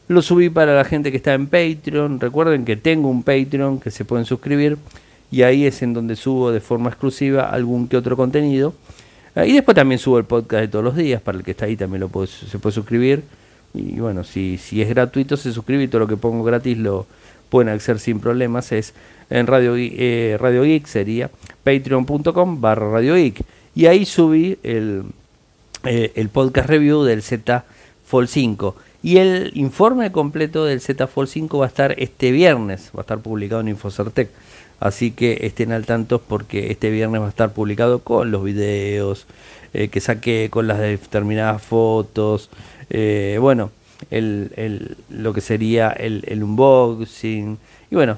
Lo 0.08 0.22
subí 0.22 0.50
para 0.50 0.76
la 0.76 0.86
gente 0.86 1.12
que 1.12 1.18
está 1.18 1.34
en 1.34 1.48
Patreon. 1.48 2.20
Recuerden 2.20 2.64
que 2.64 2.78
tengo 2.78 3.10
un 3.10 3.24
Patreon 3.24 3.80
que 3.80 3.92
se 3.92 4.06
pueden 4.06 4.26
suscribir 4.26 4.78
y 5.32 5.42
ahí 5.42 5.66
es 5.66 5.82
en 5.82 5.94
donde 5.94 6.16
subo 6.16 6.52
de 6.52 6.62
forma 6.62 6.90
exclusiva 6.90 7.50
algún 7.50 7.88
que 7.88 7.98
otro 7.98 8.16
contenido. 8.16 8.74
Ah, 9.36 9.46
y 9.46 9.54
después 9.54 9.76
también 9.76 10.00
subo 10.00 10.18
el 10.18 10.24
podcast 10.24 10.62
de 10.62 10.68
todos 10.70 10.86
los 10.86 10.96
días, 10.96 11.22
para 11.22 11.38
el 11.38 11.44
que 11.44 11.52
está 11.52 11.66
ahí 11.66 11.76
también 11.76 12.00
lo 12.00 12.10
puede, 12.10 12.28
se 12.28 12.58
puede 12.58 12.74
suscribir. 12.74 13.24
Y 13.74 14.00
bueno, 14.00 14.24
si, 14.24 14.56
es 14.56 14.90
gratuito 14.90 15.38
se 15.38 15.52
suscribe 15.52 15.84
y 15.84 15.88
todo 15.88 16.00
lo 16.00 16.08
que 16.08 16.18
pongo 16.18 16.44
gratis 16.44 16.78
lo 16.78 17.06
pueden 17.50 17.70
acceder 17.70 18.00
sin 18.00 18.20
problemas. 18.20 18.72
Es 18.72 18.94
en 19.30 19.46
Radio, 19.46 19.76
eh, 19.78 20.38
Radio 20.40 20.64
Geek, 20.64 20.88
sería 20.88 21.30
patreon.com 21.64 22.62
barra 22.62 22.90
Radio 22.90 23.16
Geek. 23.16 23.42
Y 23.76 23.86
ahí 23.86 24.06
subí 24.06 24.58
el, 24.64 25.04
eh, 25.84 26.14
el 26.16 26.30
podcast 26.30 26.70
review 26.70 27.04
del 27.04 27.22
Z 27.22 27.66
Fold 28.06 28.30
5. 28.30 28.76
Y 29.04 29.18
el 29.18 29.52
informe 29.54 30.12
completo 30.12 30.66
del 30.66 30.82
Z 30.82 31.08
Fold 31.08 31.30
5 31.30 31.60
va 31.60 31.66
a 31.66 31.68
estar 31.68 31.96
este 31.98 32.32
viernes, 32.32 32.92
va 32.96 33.02
a 33.02 33.02
estar 33.02 33.20
publicado 33.20 33.62
en 33.62 33.70
Infocertec. 33.70 34.30
Así 34.80 35.12
que 35.12 35.40
estén 35.42 35.72
al 35.72 35.86
tanto 35.86 36.20
porque 36.20 36.72
este 36.72 36.92
viernes 36.92 37.22
va 37.22 37.26
a 37.26 37.30
estar 37.30 37.52
publicado 37.52 38.00
con 38.00 38.30
los 38.32 38.44
videos 38.44 39.26
eh, 39.74 39.88
que 39.88 40.02
saqué, 40.02 40.50
con 40.52 40.68
las 40.68 40.80
determinadas 40.80 41.62
fotos. 41.62 42.50
Eh, 42.90 43.38
bueno, 43.42 43.72
el, 44.12 44.98
lo 45.10 45.34
que 45.34 45.42
sería 45.42 45.90
el, 45.90 46.24
el, 46.28 46.44
unboxing. 46.44 47.58
Y 47.90 47.96
bueno, 47.96 48.18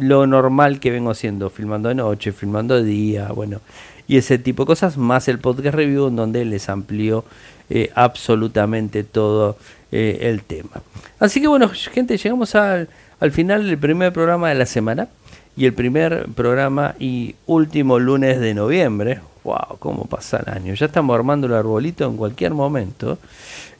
lo 0.00 0.26
normal 0.26 0.80
que 0.80 0.90
vengo 0.90 1.10
haciendo, 1.10 1.50
filmando 1.50 1.88
de 1.88 1.96
noche, 1.96 2.32
filmando 2.32 2.76
de 2.76 2.84
día, 2.84 3.28
bueno. 3.28 3.60
Y 4.08 4.18
ese 4.18 4.38
tipo 4.38 4.62
de 4.62 4.68
cosas, 4.68 4.96
más 4.96 5.26
el 5.26 5.40
podcast 5.40 5.74
review 5.74 6.06
en 6.06 6.16
donde 6.16 6.44
les 6.44 6.68
amplío 6.68 7.24
eh, 7.68 7.90
absolutamente 7.96 9.02
todo 9.02 9.56
el 9.90 10.42
tema. 10.42 10.82
Así 11.18 11.40
que 11.40 11.46
bueno, 11.46 11.68
gente, 11.68 12.16
llegamos 12.16 12.54
al, 12.54 12.88
al 13.20 13.32
final 13.32 13.66
del 13.66 13.78
primer 13.78 14.12
programa 14.12 14.48
de 14.48 14.56
la 14.56 14.66
semana 14.66 15.08
y 15.56 15.64
el 15.64 15.72
primer 15.72 16.26
programa 16.34 16.94
y 16.98 17.34
último 17.46 17.98
lunes 17.98 18.38
de 18.40 18.54
noviembre. 18.54 19.20
¡Wow! 19.42 19.78
¿Cómo 19.78 20.04
pasa 20.04 20.42
el 20.44 20.52
año? 20.52 20.74
Ya 20.74 20.86
estamos 20.86 21.14
armando 21.14 21.46
el 21.46 21.54
arbolito 21.54 22.04
en 22.04 22.16
cualquier 22.16 22.52
momento. 22.52 23.18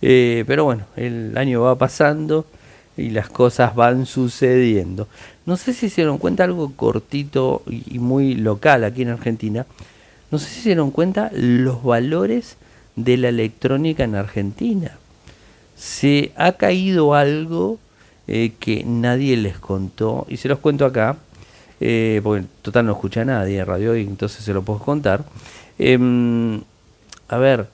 Eh, 0.00 0.44
pero 0.46 0.64
bueno, 0.64 0.84
el 0.96 1.36
año 1.36 1.62
va 1.62 1.76
pasando 1.76 2.46
y 2.96 3.10
las 3.10 3.28
cosas 3.28 3.74
van 3.74 4.06
sucediendo. 4.06 5.06
No 5.44 5.56
sé 5.56 5.74
si 5.74 5.90
se 5.90 5.96
dieron 5.96 6.18
cuenta 6.18 6.44
algo 6.44 6.72
cortito 6.74 7.62
y 7.66 7.98
muy 7.98 8.34
local 8.34 8.84
aquí 8.84 9.02
en 9.02 9.10
Argentina. 9.10 9.66
No 10.30 10.38
sé 10.38 10.48
si 10.48 10.60
se 10.60 10.68
dieron 10.70 10.90
cuenta 10.90 11.30
los 11.32 11.82
valores 11.82 12.56
de 12.94 13.16
la 13.18 13.28
electrónica 13.28 14.04
en 14.04 14.14
Argentina. 14.14 14.98
Se 15.76 16.32
ha 16.36 16.52
caído 16.52 17.14
algo 17.14 17.78
eh, 18.28 18.54
que 18.58 18.82
nadie 18.84 19.36
les 19.36 19.56
contó 19.56 20.26
y 20.28 20.38
se 20.38 20.48
los 20.48 20.58
cuento 20.58 20.84
acá 20.84 21.16
eh, 21.78 22.20
porque 22.24 22.44
total 22.60 22.86
no 22.86 22.92
escucha 22.92 23.20
a 23.20 23.24
nadie 23.24 23.60
en 23.60 23.66
radio 23.66 23.96
y 23.96 24.02
entonces 24.02 24.44
se 24.44 24.52
lo 24.52 24.62
puedo 24.62 24.80
contar. 24.80 25.24
Em, 25.78 26.60
a 27.28 27.36
ver, 27.38 27.68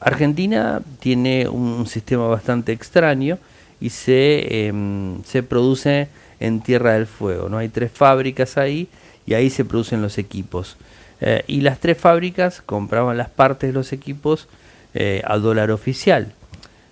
Argentina 0.00 0.82
tiene 0.98 1.48
un 1.48 1.86
sistema 1.86 2.26
bastante 2.26 2.72
extraño 2.72 3.38
y 3.80 3.90
se, 3.90 4.66
em, 4.66 5.22
se 5.24 5.42
produce 5.42 6.08
en 6.38 6.60
Tierra 6.60 6.92
del 6.94 7.06
Fuego. 7.06 7.48
¿no? 7.48 7.56
Hay 7.58 7.70
tres 7.70 7.90
fábricas 7.92 8.58
ahí 8.58 8.88
y 9.24 9.32
ahí 9.34 9.48
se 9.48 9.64
producen 9.64 10.02
los 10.02 10.18
equipos. 10.18 10.76
Eh, 11.22 11.44
y 11.46 11.62
las 11.62 11.78
tres 11.80 11.96
fábricas 11.96 12.60
compraban 12.60 13.16
las 13.16 13.30
partes 13.30 13.70
de 13.70 13.74
los 13.74 13.92
equipos 13.92 14.48
a 15.24 15.38
dólar 15.38 15.70
oficial. 15.70 16.34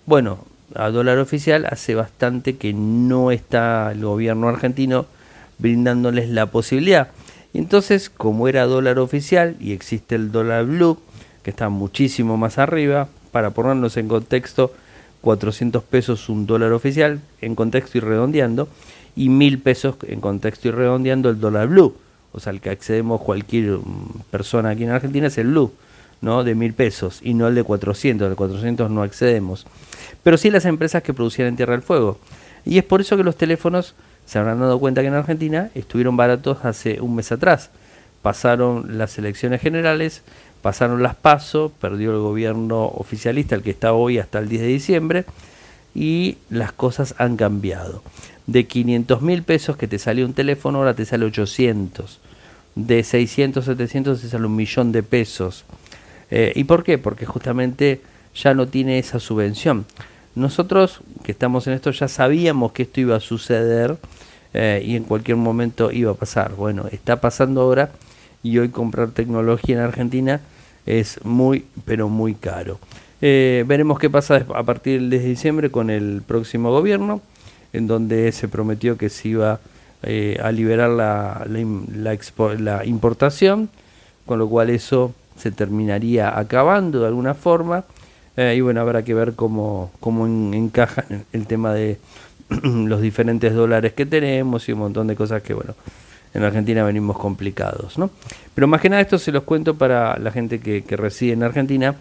Bueno, 0.09 0.39
a 0.75 0.89
dólar 0.89 1.19
oficial 1.19 1.67
hace 1.67 1.95
bastante 1.95 2.57
que 2.57 2.73
no 2.73 3.31
está 3.31 3.93
el 3.93 4.03
gobierno 4.03 4.49
argentino 4.49 5.05
brindándoles 5.59 6.31
la 6.31 6.47
posibilidad. 6.47 7.09
Entonces, 7.53 8.09
como 8.09 8.49
era 8.49 8.65
dólar 8.65 9.01
oficial 9.01 9.55
y 9.61 9.73
existe 9.73 10.15
el 10.15 10.33
dólar 10.33 10.65
blue, 10.65 10.99
que 11.43 11.51
está 11.51 11.69
muchísimo 11.69 12.39
más 12.39 12.57
arriba, 12.57 13.09
para 13.33 13.51
ponernos 13.51 13.99
en 13.99 14.09
contexto, 14.09 14.73
400 15.21 15.83
pesos 15.83 16.31
un 16.31 16.47
dólar 16.47 16.73
oficial, 16.73 17.21
en 17.43 17.55
contexto 17.55 17.99
y 17.99 18.01
redondeando, 18.01 18.67
y 19.15 19.29
1000 19.29 19.59
pesos 19.59 19.97
en 20.07 20.23
contexto 20.23 20.69
y 20.69 20.71
redondeando 20.71 21.29
el 21.29 21.39
dólar 21.39 21.69
blue. 21.69 21.95
O 22.33 22.41
sea, 22.41 22.55
el 22.55 22.63
que 22.63 22.71
accedemos 22.71 23.21
cualquier 23.21 23.73
mm, 23.73 24.23
persona 24.31 24.71
aquí 24.71 24.85
en 24.85 24.91
Argentina 24.91 25.27
es 25.27 25.37
el 25.37 25.49
blue, 25.49 25.71
¿no? 26.21 26.45
De 26.45 26.55
1000 26.55 26.75
pesos, 26.75 27.21
y 27.23 27.35
no 27.35 27.49
el 27.49 27.55
de 27.55 27.65
400. 27.65 28.27
El 28.27 28.31
de 28.31 28.37
400 28.37 28.91
no 28.91 29.03
accedemos. 29.03 29.67
Pero 30.23 30.37
sí 30.37 30.51
las 30.51 30.65
empresas 30.65 31.03
que 31.03 31.15
producían 31.15 31.49
en 31.49 31.57
Tierra 31.57 31.73
del 31.73 31.83
Fuego. 31.83 32.19
Y 32.65 32.79
es 32.79 32.85
por 32.85 33.01
eso 33.01 33.17
que 33.17 33.25
los 33.25 33.37
teléfonos 33.37 33.95
se 34.27 34.39
habrán 34.39 34.61
dado 34.61 34.79
cuenta 34.79 35.01
que 35.01 35.09
en 35.09 35.15
Argentina 35.15 35.71
estuvieron 35.75 36.17
baratos 36.17 36.65
hace 36.65 37.01
un 37.01 37.15
mes 37.15 37.33
atrás. 37.33 37.71
Pasaron 38.21 38.99
las 38.99 39.17
elecciones 39.17 39.61
generales, 39.61 40.23
pasaron 40.61 41.03
las 41.03 41.15
PASO, 41.15 41.73
perdió 41.81 42.11
el 42.11 42.19
gobierno 42.19 42.85
oficialista, 42.85 43.55
el 43.55 43.63
que 43.63 43.71
está 43.71 43.95
hoy 43.95 44.19
hasta 44.19 44.39
el 44.39 44.49
10 44.49 44.63
de 44.63 44.69
diciembre, 44.69 45.25
y 45.95 46.37
las 46.51 46.73
cosas 46.73 47.15
han 47.19 47.37
cambiado. 47.37 48.03
De 48.47 48.67
500 48.67 49.23
mil 49.23 49.43
pesos 49.45 49.77
que 49.77 49.89
te 49.89 49.99
salió 49.99 50.27
un 50.27 50.35
teléfono, 50.35 50.79
ahora 50.79 50.95
te 50.95 51.05
sale 51.05 51.25
800. 51.25 52.21
De 52.75 53.03
600, 53.03 53.65
700 53.65 54.21
te 54.21 54.29
sale 54.29 54.47
un 54.47 54.57
millón 54.57 54.93
de 54.93 55.03
pesos. 55.03 55.65
Eh, 56.31 56.53
¿Y 56.55 56.65
por 56.65 56.85
qué? 56.85 56.99
Porque 56.99 57.27
justamente 57.27 58.01
ya 58.35 58.55
no 58.55 58.69
tiene 58.69 58.99
esa 58.99 59.19
subvención. 59.19 59.87
Nosotros 60.35 61.01
que 61.25 61.33
estamos 61.33 61.67
en 61.67 61.75
esto 61.75 61.91
ya 61.91 62.09
sabíamos 62.09 62.73
que 62.73 62.83
esto 62.83 63.01
iba 63.01 63.17
a 63.17 63.21
suceder 63.21 63.97
eh, 64.55 64.83
y 64.85 64.97
en 64.97 65.05
cualquier 65.05 65.37
momento 65.37 65.91
iba 65.91 66.13
a 66.13 66.15
pasar. 66.15 66.55
Bueno, 66.55 66.87
está 66.93 67.21
pasando 67.21 67.63
ahora 67.63 67.91
y 68.43 68.59
hoy 68.59 68.69
comprar 68.69 69.11
tecnología 69.11 69.77
en 69.77 69.83
Argentina 69.83 70.41
es 70.87 71.25
muy, 71.25 71.65
pero 71.85 72.09
muy 72.09 72.35
caro. 72.35 72.79
Eh, 73.21 73.65
veremos 73.67 73.99
qué 73.99 74.09
pasa 74.09 74.47
a 74.55 74.63
partir 74.63 75.01
del 75.01 75.11
10 75.11 75.23
de 75.23 75.29
diciembre 75.29 75.71
con 75.71 75.91
el 75.91 76.23
próximo 76.25 76.71
gobierno, 76.71 77.21
en 77.73 77.89
donde 77.89 78.31
se 78.33 78.49
prometió 78.49 78.97
que 78.97 79.09
se 79.09 79.29
iba 79.29 79.61
a 80.41 80.53
liberar 80.53 80.91
la 80.91 82.85
importación, 82.85 83.69
con 84.25 84.39
lo 84.39 84.49
cual 84.49 84.71
eso 84.71 85.13
se 85.39 85.51
terminaría 85.51 86.39
acabando 86.39 87.01
de 87.01 87.07
alguna 87.07 87.35
forma 87.35 87.85
eh, 88.37 88.55
y 88.57 88.61
bueno, 88.61 88.81
habrá 88.81 89.03
que 89.03 89.15
ver 89.15 89.35
cómo, 89.35 89.91
cómo 89.99 90.25
encaja 90.55 91.05
el 91.33 91.47
tema 91.49 91.73
de 91.75 91.99
los 92.63 93.01
diferentes 93.01 93.53
dólares 93.53 93.95
que 93.95 94.07
tenemos 94.07 94.69
y 94.69 94.73
un 94.73 94.79
montón 94.79 95.09
de 95.09 95.17
cosas 95.17 95.43
que, 95.43 95.55
bueno, 95.55 95.75
en 96.35 96.45
Argentina 96.45 96.85
venimos 96.85 97.19
complicados, 97.19 97.99
¿no? 97.99 98.11
Pero 98.55 98.69
más 98.69 98.81
que 98.81 98.91
nada 98.91 99.03
esto 99.03 99.19
se 99.19 99.33
los 99.33 99.43
cuento 99.43 99.77
para 99.77 100.19
la 100.19 100.31
gente 100.31 100.61
que, 100.61 100.85
reside 100.97 101.33
en 101.33 101.43
Argentina, 101.43 101.97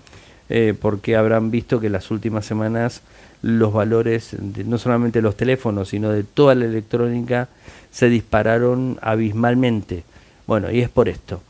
eh, 0.49 0.75
porque 0.79 1.15
habrán 1.15 1.49
visto 1.49 1.79
que 1.79 1.89
las 1.89 2.11
últimas 2.11 2.45
semanas 2.45 3.01
los 3.41 3.73
valores, 3.73 4.35
de, 4.39 4.63
no 4.63 4.77
solamente 4.77 5.23
los 5.23 5.35
teléfonos, 5.35 5.89
sino 5.89 6.11
de 6.11 6.23
toda 6.23 6.53
la 6.53 6.65
electrónica, 6.65 7.49
se 7.89 8.09
dispararon 8.09 8.99
abismalmente. 9.01 10.03
Bueno, 10.45 10.69
y 10.69 10.81
es 10.81 10.89
por 10.89 11.09
esto. 11.09 11.41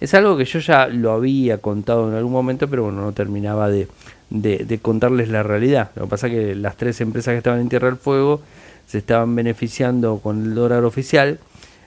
Es 0.00 0.12
algo 0.14 0.36
que 0.36 0.44
yo 0.44 0.58
ya 0.58 0.88
lo 0.88 1.12
había 1.12 1.58
contado 1.58 2.08
en 2.08 2.14
algún 2.14 2.32
momento, 2.32 2.68
pero 2.68 2.84
bueno, 2.84 3.00
no 3.00 3.12
terminaba 3.12 3.70
de, 3.70 3.88
de, 4.30 4.78
contarles 4.78 5.28
la 5.28 5.42
realidad. 5.42 5.90
Lo 5.96 6.02
que 6.04 6.08
pasa 6.08 6.26
es 6.26 6.34
que 6.34 6.54
las 6.54 6.76
tres 6.76 7.00
empresas 7.00 7.32
que 7.32 7.38
estaban 7.38 7.60
en 7.60 7.68
Tierra 7.68 7.88
del 7.88 7.96
Fuego 7.96 8.42
se 8.86 8.98
estaban 8.98 9.34
beneficiando 9.34 10.18
con 10.18 10.44
el 10.44 10.54
dólar 10.54 10.84
oficial 10.84 11.38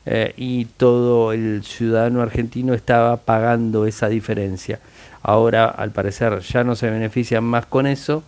eh, 0.05 0.33
y 0.37 0.65
todo 0.65 1.33
el 1.33 1.63
ciudadano 1.63 2.21
argentino 2.21 2.73
estaba 2.73 3.17
pagando 3.17 3.85
esa 3.85 4.09
diferencia. 4.09 4.79
Ahora, 5.21 5.65
al 5.65 5.91
parecer, 5.91 6.39
ya 6.39 6.63
no 6.63 6.75
se 6.75 6.89
benefician 6.89 7.43
más 7.43 7.65
con 7.65 7.85
eso 7.85 8.23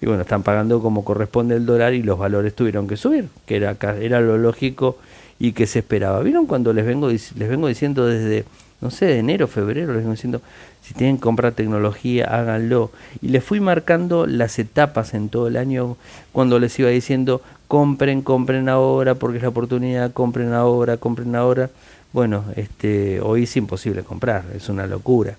y 0.00 0.06
bueno, 0.06 0.22
están 0.22 0.42
pagando 0.44 0.80
como 0.80 1.04
corresponde 1.04 1.56
el 1.56 1.66
dólar 1.66 1.92
y 1.92 2.02
los 2.02 2.18
valores 2.18 2.54
tuvieron 2.54 2.86
que 2.86 2.96
subir, 2.96 3.28
que 3.46 3.56
era, 3.56 3.76
era 4.00 4.20
lo 4.20 4.38
lógico 4.38 4.96
y 5.40 5.52
que 5.52 5.66
se 5.66 5.80
esperaba. 5.80 6.20
¿Vieron 6.20 6.46
cuando 6.46 6.72
les 6.72 6.86
vengo, 6.86 7.08
les 7.08 7.34
vengo 7.36 7.66
diciendo 7.66 8.06
desde, 8.06 8.44
no 8.80 8.90
sé, 8.90 9.06
de 9.06 9.18
enero, 9.18 9.48
febrero, 9.48 9.92
les 9.92 10.02
vengo 10.02 10.12
diciendo, 10.12 10.40
si 10.82 10.94
tienen 10.94 11.16
que 11.16 11.22
comprar 11.22 11.52
tecnología, 11.52 12.26
háganlo. 12.26 12.90
Y 13.20 13.28
les 13.28 13.42
fui 13.42 13.60
marcando 13.60 14.26
las 14.26 14.58
etapas 14.58 15.14
en 15.14 15.28
todo 15.28 15.48
el 15.48 15.56
año 15.56 15.96
cuando 16.32 16.58
les 16.58 16.78
iba 16.78 16.88
diciendo, 16.88 17.42
compren, 17.66 18.22
compren 18.22 18.68
ahora, 18.68 19.16
porque 19.16 19.38
es 19.38 19.42
la 19.42 19.50
oportunidad, 19.50 20.12
compren 20.12 20.52
ahora, 20.52 20.96
compren 20.96 21.34
ahora. 21.34 21.70
Bueno, 22.12 22.44
este, 22.56 23.20
hoy 23.20 23.42
es 23.42 23.56
imposible 23.56 24.02
comprar, 24.02 24.44
es 24.54 24.68
una 24.68 24.86
locura. 24.86 25.36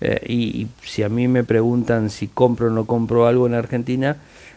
Eh, 0.00 0.20
y, 0.28 0.66
si 0.82 1.02
a 1.02 1.08
mí 1.08 1.28
me 1.28 1.44
preguntan 1.44 2.10
si 2.10 2.26
compro 2.28 2.68
o 2.68 2.70
no 2.70 2.86
compro 2.86 3.26
algo 3.26 3.46
en 3.46 3.54
Argentina, 3.54 4.16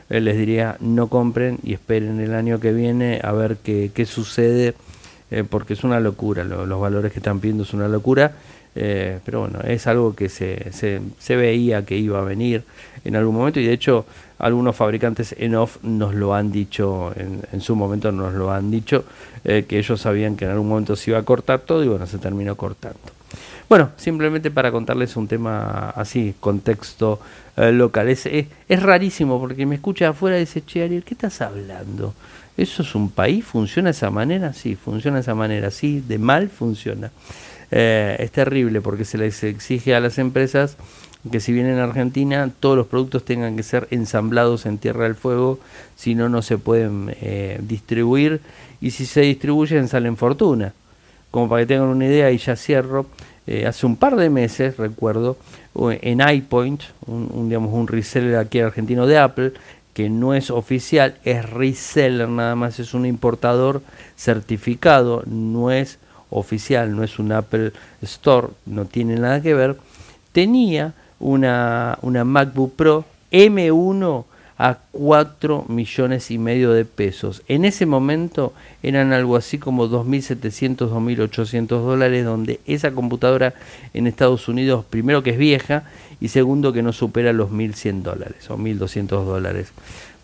eh, 0.10 0.22
les 0.22 0.38
diría 0.38 0.78
no 0.80 1.08
compren 1.08 1.60
y 1.64 1.74
esperen 1.74 2.20
el 2.20 2.34
año 2.34 2.60
que 2.60 2.74
viene 2.74 3.20
a 3.24 3.32
ver 3.32 3.58
qué, 3.58 3.92
qué 3.94 4.06
sucede, 4.06 4.74
eh, 5.34 5.44
porque 5.44 5.74
es 5.74 5.84
una 5.84 6.00
locura, 6.00 6.44
los 6.44 6.80
valores 6.80 7.12
que 7.12 7.20
están 7.20 7.40
pidiendo 7.40 7.64
es 7.64 7.74
una 7.74 7.88
locura. 7.88 8.34
pero 8.74 9.42
bueno, 9.42 9.60
es 9.62 9.86
algo 9.86 10.16
que 10.16 10.30
se, 10.30 10.72
se, 10.72 11.00
se, 11.20 11.36
veía 11.36 11.86
que 11.86 11.96
iba 11.96 12.20
a 12.20 12.24
venir 12.24 12.64
en 13.06 13.16
algún 13.16 13.36
momento 13.36 13.60
y 13.60 13.66
de 13.66 13.74
hecho 13.74 14.06
algunos 14.40 14.76
fabricantes 14.76 15.36
en 15.38 15.54
off 15.54 15.78
nos 15.84 16.16
lo 16.16 16.34
han 16.34 16.52
dicho, 16.52 17.14
en, 17.16 17.42
en 17.52 17.62
su 17.62 17.76
momento 17.76 18.12
nos 18.12 18.34
lo 18.34 18.52
han 18.52 18.72
dicho, 18.72 19.06
que 19.44 19.78
ellos 19.78 20.02
sabían 20.02 20.36
que 20.36 20.46
en 20.46 20.52
algún 20.52 20.70
momento 20.70 20.96
se 20.96 21.12
iba 21.12 21.20
a 21.20 21.24
cortar 21.24 21.60
todo 21.60 21.84
y 21.84 21.88
bueno, 21.88 22.08
se 22.08 22.18
terminó 22.18 22.56
cortando. 22.56 23.00
Bueno, 23.70 23.92
simplemente 23.98 24.52
para 24.52 24.72
contarles 24.72 25.16
un 25.16 25.28
tema 25.28 25.90
así, 25.92 26.36
contexto 26.40 27.20
eh, 27.56 27.72
local. 27.72 28.10
Es, 28.10 28.26
es, 28.26 28.84
rarísimo 28.84 29.40
porque 29.40 29.66
me 29.66 29.76
escucha 29.76 30.10
afuera 30.10 30.38
y 30.38 30.42
dice, 30.42 30.64
che, 30.66 30.84
Ariel, 30.84 31.04
¿qué 31.04 31.14
estás 31.14 31.42
hablando? 31.42 32.14
¿Eso 32.56 32.84
es 32.84 32.94
un 32.96 33.10
país? 33.10 33.44
¿Funciona 33.44 33.88
de 33.88 33.92
esa 33.92 34.12
manera? 34.12 34.54
Sí, 34.54 34.76
funciona 34.76 35.18
de 35.18 35.22
esa 35.22 35.36
manera. 35.36 35.72
Sí, 35.72 36.04
de 36.08 36.20
mal 36.20 36.50
funciona. 36.50 37.12
Eh, 37.72 38.16
es 38.20 38.32
terrible 38.32 38.82
porque 38.82 39.06
se 39.06 39.18
les 39.18 39.44
exige 39.44 39.96
a 39.96 40.00
las 40.00 40.20
empresas 40.20 40.78
que 41.32 41.40
si 41.40 41.54
vienen 41.54 41.80
a 41.80 41.86
Argentina 41.86 42.52
todos 42.60 42.78
los 42.78 42.88
productos 42.88 43.24
tengan 43.24 43.56
que 43.56 43.64
ser 43.64 43.88
ensamblados 43.92 44.66
en 44.66 44.78
Tierra 44.78 45.06
del 45.06 45.16
Fuego, 45.16 45.60
si 45.96 46.16
no, 46.16 46.30
no 46.30 46.42
se 46.42 46.58
pueden 46.58 47.16
eh, 47.22 47.60
distribuir 47.64 48.42
y 48.82 48.92
si 48.92 49.06
se 49.06 49.22
distribuyen 49.22 49.88
salen 49.88 50.18
fortuna. 50.18 50.74
Como 51.32 51.50
para 51.50 51.64
que 51.64 51.68
tengan 51.68 51.88
una 51.88 52.06
idea, 52.06 52.30
y 52.30 52.38
ya 52.38 52.56
cierro, 52.56 53.08
eh, 53.48 53.66
hace 53.66 53.88
un 53.88 53.96
par 53.96 54.16
de 54.18 54.30
meses, 54.30 54.78
recuerdo, 54.78 55.38
en 55.76 56.22
iPoint, 56.22 56.82
un, 57.08 57.50
digamos, 57.50 57.74
un 57.74 57.88
reseller 57.88 58.36
aquí 58.36 58.60
argentino 58.60 59.08
de 59.08 59.18
Apple, 59.18 59.54
que 59.94 60.10
no 60.10 60.34
es 60.34 60.50
oficial, 60.50 61.16
es 61.24 61.50
reseller 61.50 62.30
nada 62.30 62.56
más, 62.56 62.80
es 62.80 62.94
un 62.94 63.06
importador 63.06 63.82
certificado, 64.16 65.24
no 65.26 65.72
es 65.72 66.00
oficial, 66.30 66.96
no 66.96 67.04
es 67.04 67.20
un 67.20 67.32
Apple 67.32 67.74
Store, 68.02 68.48
no 68.66 68.86
tiene 68.86 69.16
nada 69.16 69.42
que 69.42 69.54
ver, 69.54 69.78
tenía 70.32 70.94
una, 71.20 71.98
una 72.02 72.24
MacBook 72.24 72.74
Pro 72.76 73.06
M1 73.32 74.26
a 74.58 74.78
4 74.92 75.66
millones 75.68 76.32
y 76.32 76.38
medio 76.38 76.72
de 76.72 76.86
pesos. 76.86 77.42
En 77.48 77.66
ese 77.66 77.86
momento 77.86 78.54
eran 78.82 79.12
algo 79.12 79.36
así 79.36 79.58
como 79.58 79.88
2.700, 79.90 80.90
2.800 80.90 81.68
dólares, 81.68 82.24
donde 82.24 82.60
esa 82.66 82.92
computadora 82.92 83.54
en 83.94 84.08
Estados 84.08 84.48
Unidos, 84.48 84.86
primero 84.90 85.24
que 85.24 85.32
es 85.32 85.38
vieja 85.38 85.84
y 86.24 86.30
segundo 86.30 86.72
que 86.72 86.82
no 86.82 86.94
supera 86.94 87.34
los 87.34 87.52
1.100 87.52 88.02
dólares 88.02 88.50
o 88.50 88.58
1.200 88.58 89.26
dólares. 89.26 89.74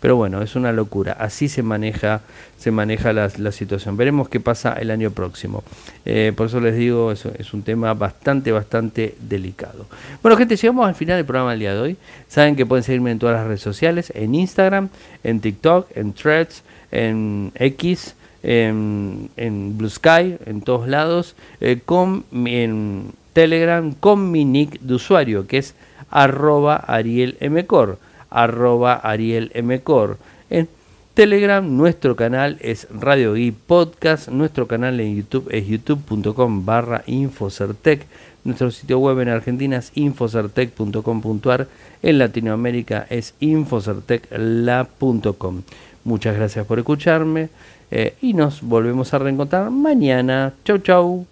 Pero 0.00 0.16
bueno, 0.16 0.40
es 0.40 0.56
una 0.56 0.72
locura. 0.72 1.12
Así 1.12 1.46
se 1.46 1.62
maneja, 1.62 2.22
se 2.56 2.70
maneja 2.70 3.12
la, 3.12 3.28
situación. 3.52 3.98
Veremos 3.98 4.30
qué 4.30 4.40
pasa 4.40 4.72
el 4.72 4.90
año 4.90 5.10
próximo. 5.10 5.62
Eh, 6.06 6.32
por 6.34 6.46
eso 6.46 6.58
les 6.58 6.74
digo, 6.74 7.12
es, 7.12 7.26
es 7.26 7.52
un 7.52 7.62
tema 7.64 7.92
bastante, 7.92 8.50
bastante 8.50 9.14
delicado. 9.20 9.84
Bueno, 10.22 10.38
gente, 10.38 10.56
llegamos 10.56 10.88
al 10.88 10.94
final 10.94 11.18
del 11.18 11.26
programa 11.26 11.50
del 11.50 11.60
día 11.60 11.74
de 11.74 11.80
hoy. 11.80 11.96
Saben 12.28 12.56
que 12.56 12.64
pueden 12.64 12.82
seguirme 12.82 13.10
en 13.10 13.18
todas 13.18 13.36
las 13.36 13.46
redes 13.46 13.60
sociales, 13.60 14.10
en 14.16 14.34
Instagram, 14.34 14.88
en 15.22 15.40
TikTok, 15.40 15.94
en 15.94 16.14
Threads, 16.14 16.62
en 16.92 17.52
X. 17.56 18.14
En, 18.42 19.28
Blue 19.76 19.90
Sky, 19.90 20.38
en 20.46 20.62
todos 20.64 20.88
lados, 20.88 21.36
eh, 21.60 21.78
con, 21.84 22.24
en 22.32 23.12
Telegram 23.34 23.92
con 23.92 24.30
mi 24.30 24.44
nick 24.44 24.80
de 24.80 24.94
usuario, 24.94 25.46
que 25.46 25.58
es 25.58 25.74
arroba 26.10 26.76
Ariel 26.76 27.36
arroba 28.30 28.94
Ariel 28.94 29.52
Mcor. 29.62 30.16
En 30.48 30.68
Telegram, 31.14 31.76
nuestro 31.76 32.16
canal 32.16 32.56
es 32.60 32.88
Radio 32.90 33.34
Geek 33.34 33.54
Podcast, 33.54 34.28
nuestro 34.28 34.66
canal 34.66 34.98
en 35.00 35.16
YouTube 35.16 35.48
es 35.50 35.66
youtube.com 35.66 36.64
barra 36.64 37.02
Infocertec, 37.06 38.06
nuestro 38.44 38.70
sitio 38.70 39.00
web 39.00 39.20
en 39.20 39.28
Argentina 39.28 39.76
es 39.76 39.92
infocertec.com.ar, 39.94 41.68
en 42.02 42.18
Latinoamérica 42.18 43.06
es 43.10 43.34
infocertecla.com. 43.40 45.62
Muchas 46.04 46.36
gracias 46.36 46.64
por 46.64 46.78
escucharme 46.78 47.50
eh, 47.90 48.14
y 48.22 48.32
nos 48.32 48.62
volvemos 48.62 49.12
a 49.12 49.18
reencontrar 49.18 49.70
mañana. 49.70 50.54
Chau 50.64 50.78
chau. 50.78 51.26